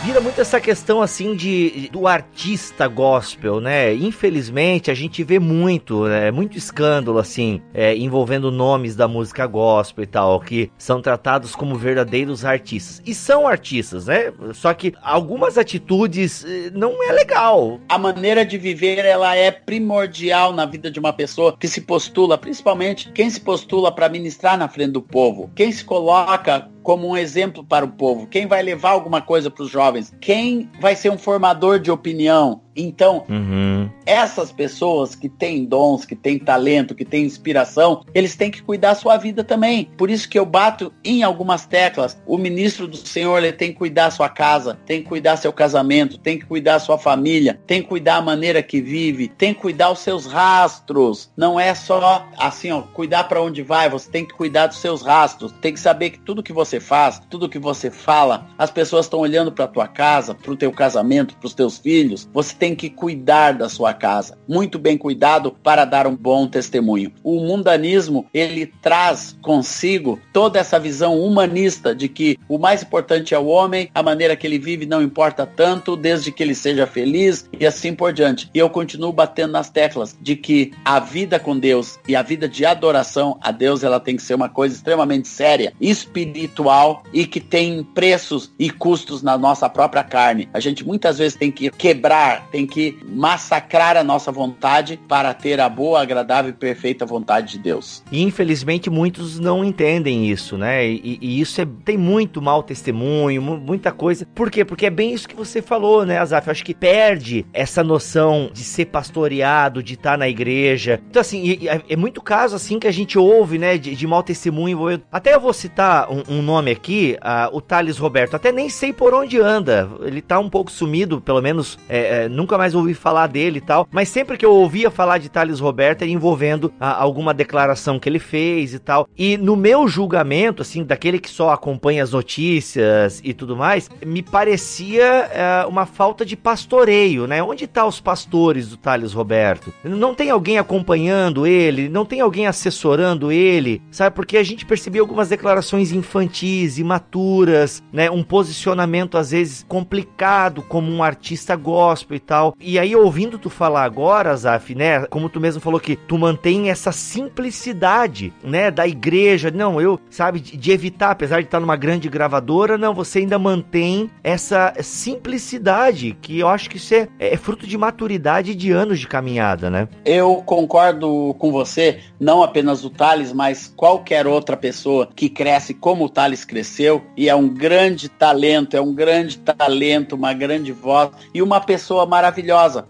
[0.07, 3.93] Vira muito essa questão assim de do artista gospel, né?
[3.93, 6.31] Infelizmente a gente vê muito, né?
[6.31, 11.75] muito escândalo assim, é, envolvendo nomes da música gospel e tal, que são tratados como
[11.75, 13.01] verdadeiros artistas.
[13.05, 14.31] E são artistas, né?
[14.53, 17.77] Só que algumas atitudes eh, não é legal.
[17.89, 22.37] A maneira de viver ela é primordial na vida de uma pessoa que se postula,
[22.37, 27.17] principalmente quem se postula para ministrar na frente do povo, quem se coloca como um
[27.17, 31.09] exemplo para o povo, quem vai levar alguma coisa para os jovens, quem vai ser
[31.09, 33.89] um formador de opinião, então, uhum.
[34.05, 38.87] essas pessoas que têm dons, que têm talento, que têm inspiração, eles têm que cuidar
[38.87, 39.89] da sua vida também.
[39.97, 42.17] Por isso que eu bato em algumas teclas.
[42.25, 46.17] O ministro do Senhor ele tem que cuidar sua casa, tem que cuidar seu casamento,
[46.17, 49.91] tem que cuidar sua família, tem que cuidar a maneira que vive, tem que cuidar
[49.91, 51.29] os seus rastros.
[51.35, 55.01] Não é só assim, ó, cuidar para onde vai, você tem que cuidar dos seus
[55.01, 55.51] rastros.
[55.61, 59.19] Tem que saber que tudo que você faz, tudo que você fala, as pessoas estão
[59.19, 62.29] olhando para tua casa, para o teu casamento, para os teus filhos.
[62.33, 66.45] Você tem tem que cuidar da sua casa, muito bem cuidado para dar um bom
[66.47, 67.13] testemunho.
[67.23, 73.39] O mundanismo, ele traz consigo toda essa visão humanista de que o mais importante é
[73.39, 77.49] o homem, a maneira que ele vive não importa tanto, desde que ele seja feliz
[77.57, 78.49] e assim por diante.
[78.53, 82.49] E eu continuo batendo nas teclas de que a vida com Deus e a vida
[82.49, 87.39] de adoração a Deus, ela tem que ser uma coisa extremamente séria, espiritual e que
[87.39, 90.49] tem preços e custos na nossa própria carne.
[90.53, 95.59] A gente muitas vezes tem que quebrar, tem que massacrar a nossa vontade para ter
[95.59, 98.03] a boa, agradável e perfeita vontade de Deus.
[98.11, 100.83] E infelizmente muitos não entendem isso, né?
[100.87, 104.25] E, e isso é, tem muito mau testemunho, muita coisa.
[104.33, 104.65] Por quê?
[104.65, 106.47] Porque é bem isso que você falou, né, Azaf?
[106.47, 110.99] Eu acho que perde essa noção de ser pastoreado, de estar na igreja.
[111.11, 114.23] Então, assim, é, é muito caso assim que a gente ouve, né, de, de mau
[114.23, 114.99] testemunho.
[115.11, 118.33] Até eu vou citar um, um nome aqui, uh, o Thales Roberto.
[118.33, 119.87] Até nem sei por onde anda.
[120.01, 123.87] Ele tá um pouco sumido, pelo menos é, é, mais ouvi falar dele e tal.
[123.91, 128.07] Mas sempre que eu ouvia falar de Thales Roberto era envolvendo uh, alguma declaração que
[128.07, 129.09] ele fez e tal.
[129.17, 134.21] E no meu julgamento, assim, daquele que só acompanha as notícias e tudo mais, me
[134.21, 137.41] parecia uh, uma falta de pastoreio, né?
[137.41, 139.73] Onde tá os pastores do Thales Roberto?
[139.83, 141.89] Não tem alguém acompanhando ele?
[141.89, 143.81] Não tem alguém assessorando ele?
[143.89, 144.15] Sabe?
[144.15, 148.11] Porque a gente percebeu algumas declarações infantis, imaturas, né?
[148.11, 152.53] Um posicionamento às vezes complicado como um artista gospel e tal.
[152.59, 155.05] E aí ouvindo tu falar agora, Zaf, né?
[155.05, 159.49] Como tu mesmo falou que tu mantém essa simplicidade, né, da igreja.
[159.49, 164.11] Não, eu, sabe, de, evitar, apesar de estar numa grande gravadora, não, você ainda mantém
[164.23, 169.07] essa simplicidade, que eu acho que isso é, é fruto de maturidade de anos de
[169.07, 169.87] caminhada, né?
[170.03, 176.05] Eu concordo com você, não apenas o Thales, mas qualquer outra pessoa que cresce como
[176.05, 181.11] o Thales cresceu e é um grande talento, é um grande talento, uma grande voz
[181.33, 182.16] e uma pessoa maravilhosa.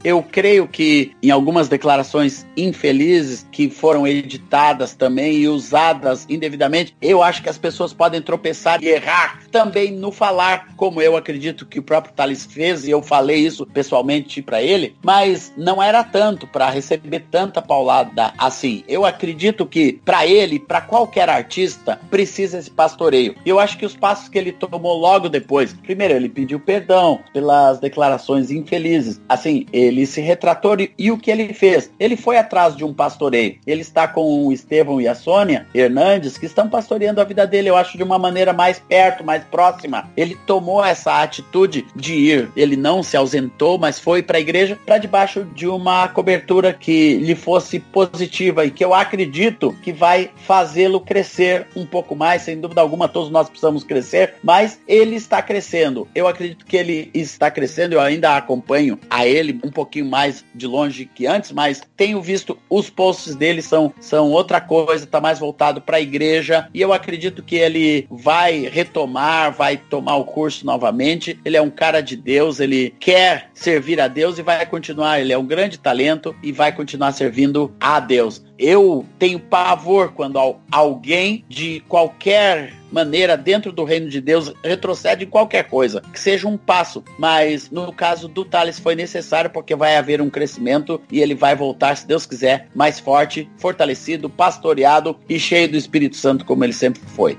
[0.03, 7.21] Eu creio que em algumas declarações infelizes que foram editadas também e usadas indevidamente, eu
[7.21, 11.79] acho que as pessoas podem tropeçar e errar também no falar, como eu acredito que
[11.79, 16.47] o próprio Thales fez e eu falei isso pessoalmente para ele, mas não era tanto
[16.47, 18.83] para receber tanta paulada assim.
[18.87, 23.35] Eu acredito que para ele, para qualquer artista, precisa esse pastoreio.
[23.45, 27.79] Eu acho que os passos que ele tomou logo depois, primeiro ele pediu perdão pelas
[27.79, 29.16] declarações infelizes.
[29.27, 31.91] Assim, ele se retratou e o que ele fez?
[31.99, 33.57] Ele foi atrás de um pastoreio.
[33.65, 37.69] Ele está com o Estevão e a Sônia Hernandes, que estão pastoreando a vida dele,
[37.69, 40.09] eu acho, de uma maneira mais perto, mais próxima.
[40.15, 42.51] Ele tomou essa atitude de ir.
[42.55, 47.17] Ele não se ausentou, mas foi para a igreja para debaixo de uma cobertura que
[47.17, 52.41] lhe fosse positiva e que eu acredito que vai fazê-lo crescer um pouco mais.
[52.41, 56.07] Sem dúvida alguma, todos nós precisamos crescer, mas ele está crescendo.
[56.13, 57.93] Eu acredito que ele está crescendo.
[57.93, 62.57] Eu ainda acompanho a ele um pouquinho mais de longe que antes, mas tenho visto
[62.69, 66.93] os posts dele são, são outra coisa, está mais voltado para a igreja e eu
[66.93, 71.39] acredito que ele vai retomar, vai tomar o curso novamente.
[71.43, 75.19] Ele é um cara de Deus, ele quer servir a Deus e vai continuar.
[75.19, 78.46] Ele é um grande talento e vai continuar servindo a Deus.
[78.57, 80.39] Eu tenho pavor quando
[80.71, 86.47] alguém de qualquer maneira dentro do reino de Deus retrocede em qualquer coisa, que seja
[86.47, 91.19] um passo, mas no caso do Thales foi necessário porque vai haver um crescimento e
[91.19, 96.45] ele vai voltar, se Deus quiser, mais forte, fortalecido, pastoreado e cheio do Espírito Santo
[96.45, 97.37] como ele sempre foi.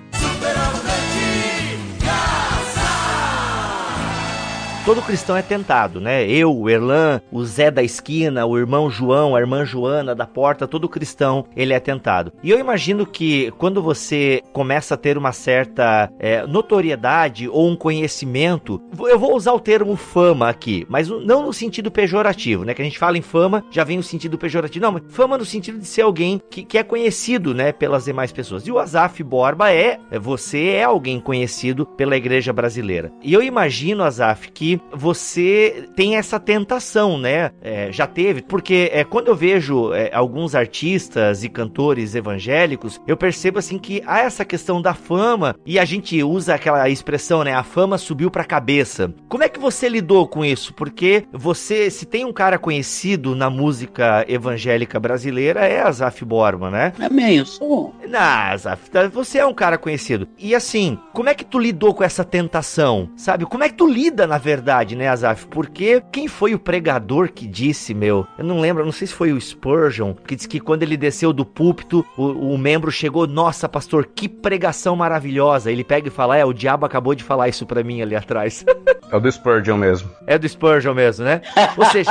[4.88, 6.26] Todo cristão é tentado, né?
[6.26, 10.66] Eu, o Erlan, o Zé da esquina, o irmão João, a irmã Joana da porta,
[10.66, 12.32] todo cristão ele é tentado.
[12.42, 17.76] E eu imagino que quando você começa a ter uma certa é, notoriedade ou um
[17.76, 22.72] conhecimento, eu vou usar o termo fama aqui, mas não no sentido pejorativo, né?
[22.72, 24.82] Que a gente fala em fama, já vem o sentido pejorativo.
[24.82, 28.32] Não, mas fama no sentido de ser alguém que, que é conhecido, né, pelas demais
[28.32, 28.66] pessoas.
[28.66, 33.12] E o Azaf Borba é, você é alguém conhecido pela igreja brasileira.
[33.22, 37.50] E eu imagino, Azaf, que você tem essa tentação, né?
[37.60, 43.16] É, já teve, porque é, quando eu vejo é, alguns artistas e cantores evangélicos, eu
[43.16, 47.54] percebo assim que há essa questão da fama e a gente usa aquela expressão, né?
[47.54, 49.12] A fama subiu pra cabeça.
[49.28, 50.72] Como é que você lidou com isso?
[50.74, 56.92] Porque você, se tem um cara conhecido na música evangélica brasileira, é Azaf Borba, né?
[57.00, 57.94] Amém, eu sou.
[58.08, 60.28] Não, Azaf, tá, você é um cara conhecido.
[60.38, 63.10] E assim, como é que tu lidou com essa tentação?
[63.16, 63.44] Sabe?
[63.44, 64.67] Como é que tu lida, na verdade?
[64.68, 65.46] Verdade, né, Azaf?
[65.46, 68.26] Porque quem foi o pregador que disse, meu?
[68.36, 71.32] Eu não lembro, não sei se foi o Spurgeon, que disse que quando ele desceu
[71.32, 75.72] do púlpito, o, o membro chegou, nossa, pastor, que pregação maravilhosa.
[75.72, 78.62] Ele pega e fala, é, o diabo acabou de falar isso pra mim ali atrás.
[79.10, 80.10] É o do Spurgeon mesmo.
[80.26, 81.40] É do Spurgeon mesmo, né?
[81.78, 82.10] Ou seja,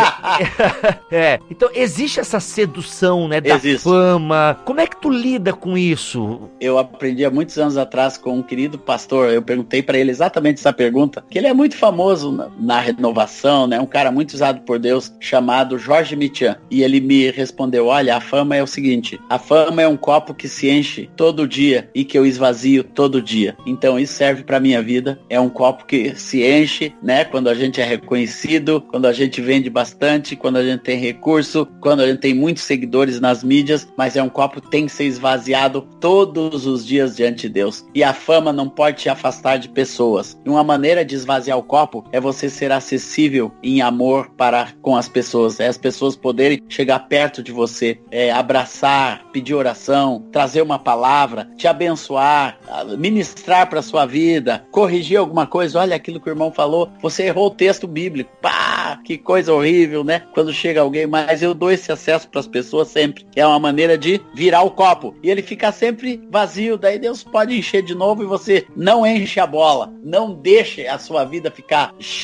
[1.11, 1.39] é.
[1.51, 3.83] Então existe essa sedução, né, da Existe.
[3.83, 4.57] fama.
[4.65, 6.49] Como é que tu lida com isso?
[6.59, 9.29] Eu aprendi há muitos anos atrás com um querido pastor.
[9.29, 13.79] Eu perguntei para ele exatamente essa pergunta, que ele é muito famoso na, renovação, né?
[13.79, 16.57] Um cara muito usado por Deus, chamado Jorge Mitian.
[16.69, 20.33] E ele me respondeu: Olha, a fama é o seguinte: a fama é um copo
[20.33, 23.55] que se enche todo dia e que eu esvazio todo dia.
[23.65, 25.19] Então isso serve para minha vida.
[25.29, 27.25] É um copo que se enche, né?
[27.25, 31.67] Quando a gente é reconhecido, quando a gente vende bastante, quando a gente tem recurso,
[31.79, 34.91] quando a gente tem muitos seguidores nas mídias, mas é um copo que tem que
[34.91, 37.85] ser esvaziado todos os dias diante de Deus.
[37.93, 40.37] E a fama não pode te afastar de pessoas.
[40.45, 44.95] E uma maneira de esvaziar o copo é você ser acessível em amor para com
[44.95, 45.59] as pessoas.
[45.59, 51.49] É as pessoas poderem chegar perto de você, é, abraçar, pedir oração, trazer uma palavra,
[51.57, 52.57] te abençoar,
[52.97, 55.79] ministrar para sua vida, corrigir alguma coisa.
[55.79, 58.31] Olha aquilo que o irmão falou, você errou o texto bíblico.
[58.41, 60.23] Pá, que coisa horrível, né?
[60.33, 63.25] Quando chega alguém, mas eu dou esse acesso para as pessoas sempre.
[63.35, 66.77] É uma maneira de virar o copo e ele fica sempre vazio.
[66.77, 69.93] Daí Deus pode encher de novo e você não enche a bola.
[70.03, 72.16] Não deixe a sua vida ficar cheia,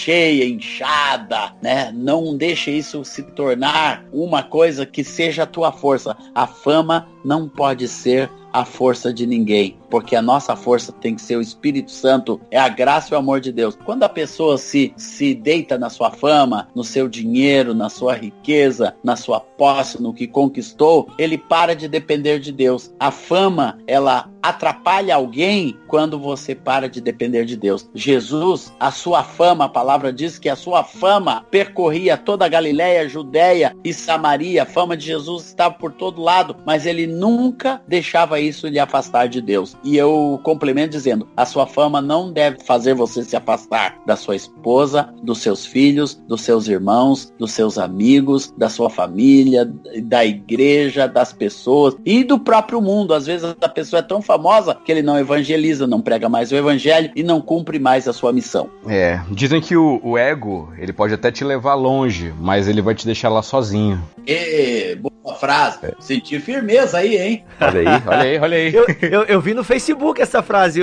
[0.43, 1.91] inchada, né?
[1.93, 6.15] Não deixe isso se tornar uma coisa que seja a tua força.
[6.33, 11.21] A fama não pode ser a força de ninguém, porque a nossa força tem que
[11.23, 13.75] ser o Espírito Santo, é a graça e o amor de Deus.
[13.83, 18.95] Quando a pessoa se, se deita na sua fama, no seu dinheiro, na sua riqueza,
[19.03, 22.93] na sua posse, no que conquistou, ele para de depender de Deus.
[22.99, 27.89] A fama, ela atrapalha alguém quando você para de depender de Deus.
[27.95, 33.07] Jesus, a sua fama, a palavra diz que a sua fama percorria toda a Galiléia,
[33.07, 34.63] Judéia e Samaria.
[34.63, 39.27] A fama de Jesus estava por todo lado, mas ele nunca deixava isso lhe afastar
[39.27, 39.75] de Deus.
[39.83, 44.35] E eu complemento dizendo: a sua fama não deve fazer você se afastar da sua
[44.35, 49.71] esposa, dos seus filhos, dos seus irmãos, dos seus amigos, da sua família,
[50.03, 53.13] da igreja, das pessoas e do próprio mundo.
[53.13, 56.55] Às vezes a pessoa é tão famosa que ele não evangeliza, não prega mais o
[56.55, 58.69] evangelho e não cumpre mais a sua missão.
[58.87, 62.95] É, dizem que o, o ego, ele pode até te levar longe, mas ele vai
[62.95, 64.01] te deixar lá sozinho.
[64.25, 65.93] E, boa frase.
[65.99, 67.45] Senti firmeza aí, hein?
[67.61, 68.73] Olha aí, olha aí, olha aí.
[68.73, 70.81] Eu, eu, eu vi no Facebook essa frase.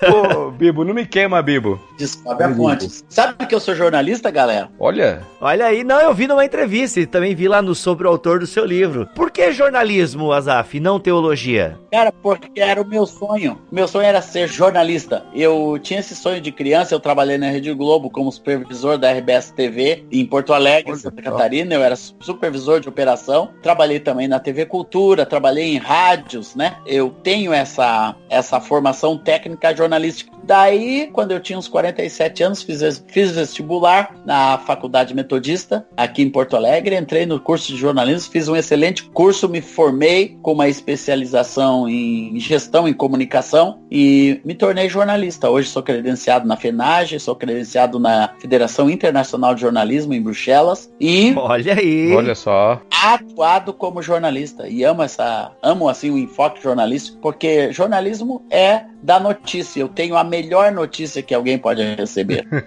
[0.00, 1.80] Pô, Bibo, não me queima, Bibo.
[1.98, 2.88] Descobre a fonte.
[3.08, 4.68] Sabe que eu sou jornalista, galera?
[4.78, 8.10] Olha, Olha aí, não, eu vi numa entrevista e também vi lá no sobre o
[8.10, 9.08] autor do seu livro.
[9.14, 11.78] Por que jornalismo, Azaf, e não teologia?
[11.92, 13.58] Cara, porque era o meu sonho.
[13.70, 15.24] Meu sonho era ser jornalista.
[15.34, 19.50] Eu tinha esse sonho de criança, eu trabalhei na Rede Globo como supervisor da RBS
[19.52, 21.22] TV em Porto Alegre, Olha Santa.
[21.22, 21.74] Catarina.
[21.74, 23.50] Eu era supervisor de operação.
[23.62, 26.76] Trabalhei também na TV Cultura, trabalhei em rádios, né?
[26.86, 30.36] Eu tenho essa, essa formação técnica jornalística.
[30.44, 36.30] Daí, quando eu tinha uns 47 anos, fiz, fiz vestibular na Faculdade Metodista, aqui em
[36.30, 36.96] Porto Alegre.
[36.96, 42.38] Entrei no curso de jornalismo, fiz um excelente curso, me formei com uma especialização em
[42.40, 45.50] gestão em comunicação e me tornei jornalista.
[45.50, 51.34] Hoje sou credenciado na FENAGE, sou credenciado na Federação Internacional de Jornalismo em Bruxelas e
[51.36, 52.14] Olha aí.
[52.14, 52.80] olha só.
[53.02, 55.24] atuado como jornalista e amo essa
[55.62, 61.22] amo assim o enfoque jornalístico porque jornalismo é da notícia eu tenho a melhor notícia
[61.22, 62.46] que alguém pode receber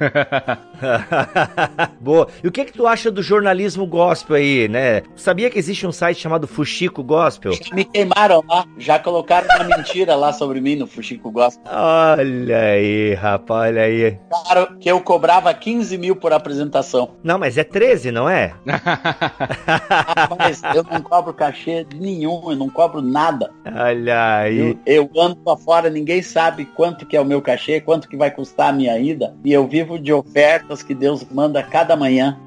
[1.99, 2.27] Boa.
[2.43, 5.03] E o que que tu acha do jornalismo gospel aí, né?
[5.15, 7.53] Sabia que existe um site chamado Fuxico Gospel?
[7.73, 13.13] me queimaram lá já colocaram uma mentira lá sobre mim no Fuxico Gospel Olha aí,
[13.13, 14.17] rapaz, olha aí.
[14.29, 18.53] Claro que eu cobrava 15 mil por apresentação Não, mas é 13, não é?
[20.37, 24.77] mas eu não cobro cachê nenhum eu não cobro nada Olha aí.
[24.85, 28.17] Eu, eu ando pra fora, ninguém sabe quanto que é o meu cachê, quanto que
[28.17, 29.35] vai custar a minha ida.
[29.43, 32.37] E eu vivo de ofertas que Deus manda cada manhã.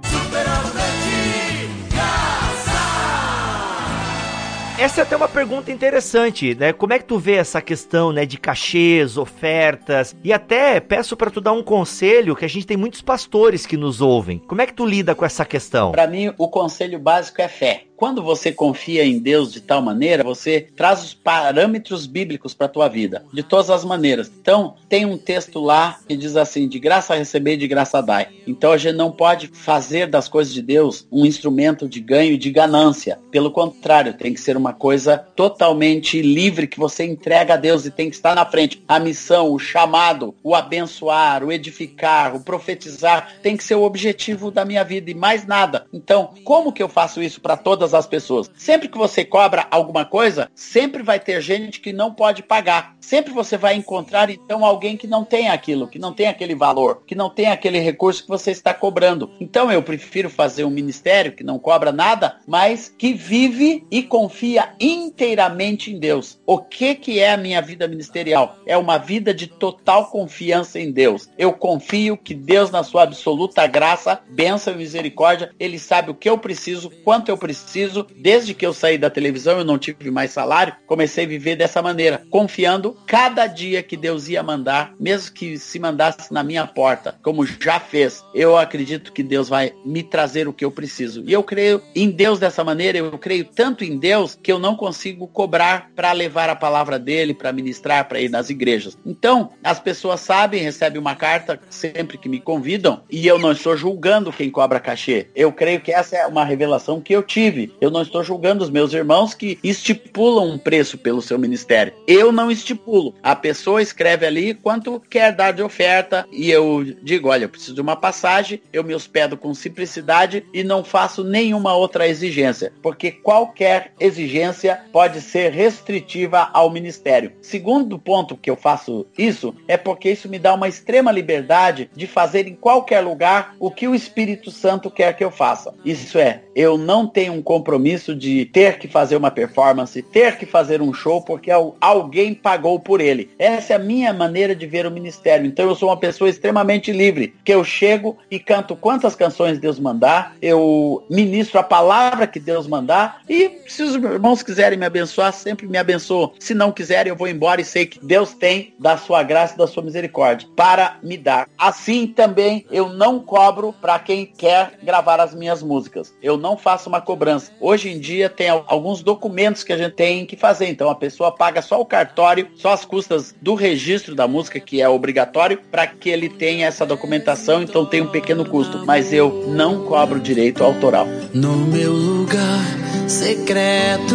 [4.76, 6.72] Essa é até uma pergunta interessante, né?
[6.72, 10.14] Como é que tu vê essa questão, né, de cachês, ofertas?
[10.22, 13.76] E até peço pra tu dar um conselho que a gente tem muitos pastores que
[13.76, 14.40] nos ouvem.
[14.40, 15.92] Como é que tu lida com essa questão?
[15.92, 17.84] Para mim, o conselho básico é fé.
[17.96, 22.70] Quando você confia em Deus de tal maneira, você traz os parâmetros bíblicos para a
[22.70, 24.30] tua vida, de todas as maneiras.
[24.40, 28.28] Então, tem um texto lá que diz assim: de graça receber, de graça dai.
[28.46, 32.38] Então, a gente não pode fazer das coisas de Deus um instrumento de ganho e
[32.38, 33.18] de ganância.
[33.30, 37.90] Pelo contrário, tem que ser uma coisa totalmente livre que você entrega a Deus e
[37.90, 38.82] tem que estar na frente.
[38.88, 44.50] A missão, o chamado, o abençoar, o edificar, o profetizar, tem que ser o objetivo
[44.50, 45.86] da minha vida e mais nada.
[45.92, 48.50] Então, como que eu faço isso para todas as pessoas?
[48.56, 52.96] Sempre que você cobra alguma coisa, sempre vai ter gente que não pode pagar.
[53.00, 57.02] Sempre você vai encontrar então alguém que não tem aquilo, que não tem aquele valor,
[57.06, 59.30] que não tem aquele recurso que você está cobrando.
[59.40, 64.74] Então eu prefiro fazer um ministério que não cobra nada, mas que vive e confia
[64.80, 66.40] inteiramente em Deus.
[66.46, 68.56] O que que é a minha vida ministerial?
[68.64, 71.28] É uma vida de total confiança em Deus.
[71.36, 76.28] Eu confio que Deus na sua absoluta graça, bênção e misericórdia, ele sabe o que
[76.28, 77.73] eu preciso, quanto eu preciso.
[78.16, 81.82] Desde que eu saí da televisão, eu não tive mais salário, comecei a viver dessa
[81.82, 87.16] maneira, confiando cada dia que Deus ia mandar, mesmo que se mandasse na minha porta,
[87.22, 88.24] como já fez.
[88.34, 91.22] Eu acredito que Deus vai me trazer o que eu preciso.
[91.26, 94.76] E eu creio em Deus dessa maneira, eu creio tanto em Deus que eu não
[94.76, 98.96] consigo cobrar para levar a palavra dele, para ministrar, para ir nas igrejas.
[99.04, 103.76] Então, as pessoas sabem, recebem uma carta sempre que me convidam, e eu não estou
[103.76, 105.28] julgando quem cobra cachê.
[105.34, 107.63] Eu creio que essa é uma revelação que eu tive.
[107.80, 111.92] Eu não estou julgando os meus irmãos que estipulam um preço pelo seu ministério.
[112.06, 113.14] Eu não estipulo.
[113.22, 117.74] A pessoa escreve ali quanto quer dar de oferta e eu digo, olha, eu preciso
[117.74, 123.10] de uma passagem, eu me hospedo com simplicidade e não faço nenhuma outra exigência, porque
[123.10, 127.32] qualquer exigência pode ser restritiva ao ministério.
[127.40, 132.06] Segundo ponto que eu faço isso é porque isso me dá uma extrema liberdade de
[132.06, 135.74] fazer em qualquer lugar o que o Espírito Santo quer que eu faça.
[135.84, 140.44] Isso é, eu não tenho um compromisso de ter que fazer uma performance, ter que
[140.44, 143.30] fazer um show porque alguém pagou por ele.
[143.38, 145.46] Essa é a minha maneira de ver o ministério.
[145.46, 149.78] Então eu sou uma pessoa extremamente livre, que eu chego e canto quantas canções Deus
[149.78, 155.32] mandar, eu ministro a palavra que Deus mandar e se os irmãos quiserem me abençoar,
[155.32, 156.32] sempre me abençoam.
[156.40, 159.58] Se não quiserem, eu vou embora e sei que Deus tem da sua graça e
[159.58, 161.48] da sua misericórdia para me dar.
[161.56, 166.12] Assim também eu não cobro para quem quer gravar as minhas músicas.
[166.20, 167.43] Eu não faço uma cobrança.
[167.60, 170.68] Hoje em dia tem alguns documentos que a gente tem que fazer.
[170.68, 174.80] Então a pessoa paga só o cartório, só as custas do registro da música, que
[174.80, 177.62] é obrigatório, para que ele tenha essa documentação.
[177.62, 178.84] Então tem um pequeno custo.
[178.86, 181.06] Mas eu não cobro direito autoral.
[181.32, 182.64] No meu lugar
[183.08, 184.14] secreto,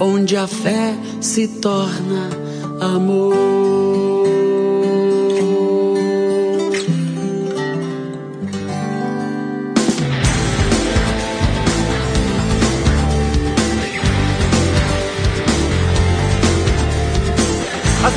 [0.00, 2.30] onde a fé se torna
[2.80, 4.43] amor.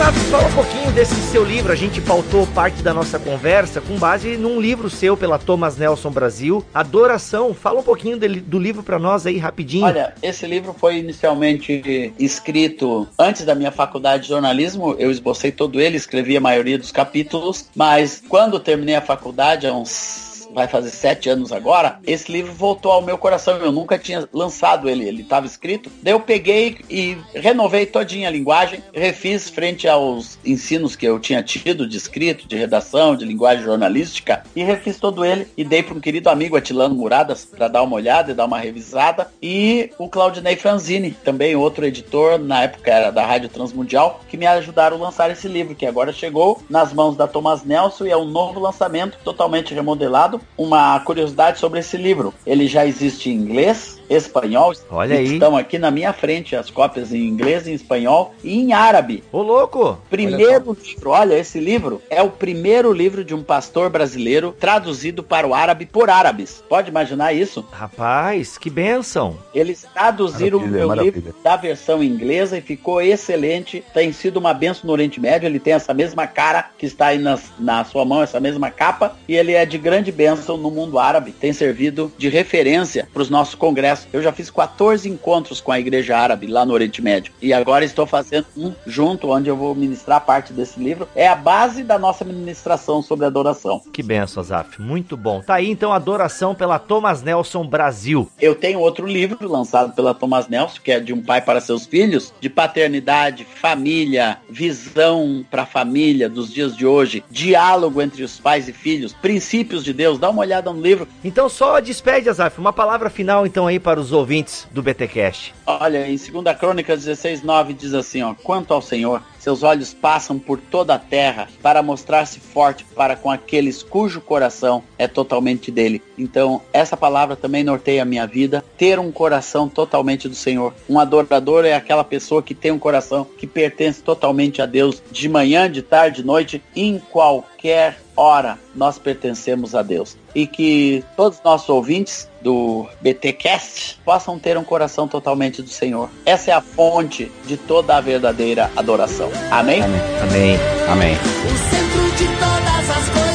[0.07, 1.71] Azaf, fala um pouquinho desse seu livro.
[1.71, 6.11] A gente pautou parte da nossa conversa com base num livro seu pela Thomas Nelson
[6.11, 7.53] Brasil, Adoração.
[7.53, 9.85] Fala um pouquinho dele, do livro para nós aí rapidinho.
[9.85, 14.95] Olha, esse livro foi inicialmente escrito antes da minha faculdade de jornalismo.
[14.97, 19.73] Eu esbocei todo ele, escrevi a maioria dos capítulos, mas quando terminei a faculdade, há
[19.73, 23.57] uns vai fazer sete anos agora, esse livro voltou ao meu coração.
[23.57, 25.91] Eu nunca tinha lançado ele, ele estava escrito.
[26.01, 31.43] Daí eu peguei e renovei todinha a linguagem, refiz frente aos ensinos que eu tinha
[31.43, 35.95] tido de escrito, de redação, de linguagem jornalística, e refiz todo ele e dei para
[35.95, 39.31] um querido amigo Atilano Muradas para dar uma olhada e dar uma revisada.
[39.41, 44.45] E o Claudinei Franzini, também outro editor, na época era da Rádio Transmundial, que me
[44.45, 48.17] ajudaram a lançar esse livro, que agora chegou nas mãos da Thomas Nelson e é
[48.17, 52.33] um novo lançamento, totalmente remodelado uma curiosidade sobre esse livro.
[52.45, 54.73] Ele já existe em inglês, espanhol.
[54.89, 55.33] Olha aí.
[55.33, 59.23] Estão aqui na minha frente as cópias em inglês, em espanhol e em árabe.
[59.31, 59.97] Ô, louco!
[60.09, 65.23] Primeiro olha livro, olha, esse livro é o primeiro livro de um pastor brasileiro traduzido
[65.23, 66.63] para o árabe por árabes.
[66.67, 67.65] Pode imaginar isso?
[67.71, 69.37] Rapaz, que benção!
[69.53, 71.15] Eles traduziram maravilha, o meu maravilha.
[71.15, 73.83] livro da versão inglesa e ficou excelente.
[73.93, 75.47] Tem sido uma benção no Oriente Médio.
[75.47, 79.15] Ele tem essa mesma cara que está aí nas, na sua mão, essa mesma capa.
[79.27, 81.31] E ele é de grande bênção no mundo árabe.
[81.31, 83.96] Tem servido de referência para os nossos congressos.
[84.11, 87.31] Eu já fiz 14 encontros com a igreja árabe lá no Oriente Médio.
[87.41, 91.07] E agora estou fazendo um junto, onde eu vou ministrar parte desse livro.
[91.15, 93.81] É a base da nossa ministração sobre adoração.
[93.93, 94.81] Que benção, Azaf.
[94.81, 95.41] Muito bom.
[95.41, 98.29] Tá aí então Adoração pela Thomas Nelson Brasil.
[98.39, 101.85] Eu tenho outro livro lançado pela Thomas Nelson, que é de um pai para seus
[101.85, 108.39] filhos, de paternidade, família, visão para a família dos dias de hoje, diálogo entre os
[108.39, 110.19] pais e filhos, princípios de Deus Deus.
[110.19, 111.07] Dá uma olhada no livro.
[111.23, 115.55] Então só despede, Azaf, uma palavra final então aí para os ouvintes do BTcast.
[115.65, 120.37] Olha, em 2 Crônicas 16, 9 diz assim, ó, quanto ao Senhor, seus olhos passam
[120.37, 126.01] por toda a terra para mostrar-se forte para com aqueles cujo coração é totalmente dele.
[126.17, 128.61] Então, essa palavra também norteia a minha vida.
[128.77, 130.73] Ter um coração totalmente do Senhor.
[130.89, 135.29] Um adorador é aquela pessoa que tem um coração que pertence totalmente a Deus, de
[135.29, 140.17] manhã, de tarde, de noite, em qualquer hora nós pertencemos a Deus.
[140.35, 146.09] E que todos os nossos ouvintes do BTcast possam ter um coração totalmente do Senhor.
[146.25, 149.29] Essa é a fonte de toda a verdadeira adoração.
[149.51, 149.81] Amém?
[149.81, 150.01] Amém.
[150.21, 150.57] Amém.
[150.89, 151.15] Amém.
[151.15, 153.27] O centro de todas as coisas.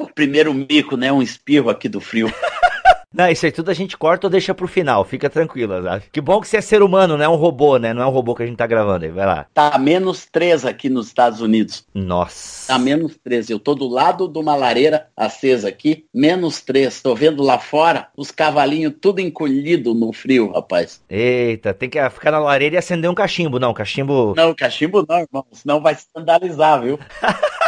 [0.00, 1.10] O primeiro mico, né?
[1.10, 2.32] Um espirro aqui do frio.
[3.12, 6.08] Não, isso aí tudo a gente corta ou deixa pro final, fica tranquilo, Azaf.
[6.12, 7.92] Que bom que você é ser humano, não é um robô, né?
[7.92, 9.46] Não é um robô que a gente tá gravando aí, vai lá.
[9.52, 11.84] Tá menos 3 aqui nos Estados Unidos.
[11.92, 12.72] Nossa.
[12.72, 13.52] Tá menos 13.
[13.52, 17.02] Eu tô do lado de uma lareira acesa aqui, menos 3.
[17.02, 21.02] Tô vendo lá fora os cavalinhos tudo encolhido no frio, rapaz.
[21.10, 24.34] Eita, tem que ficar na lareira e acender um cachimbo, não, cachimbo...
[24.36, 25.44] Não, cachimbo não, irmão.
[25.50, 26.96] Senão vai se escandalizar, viu?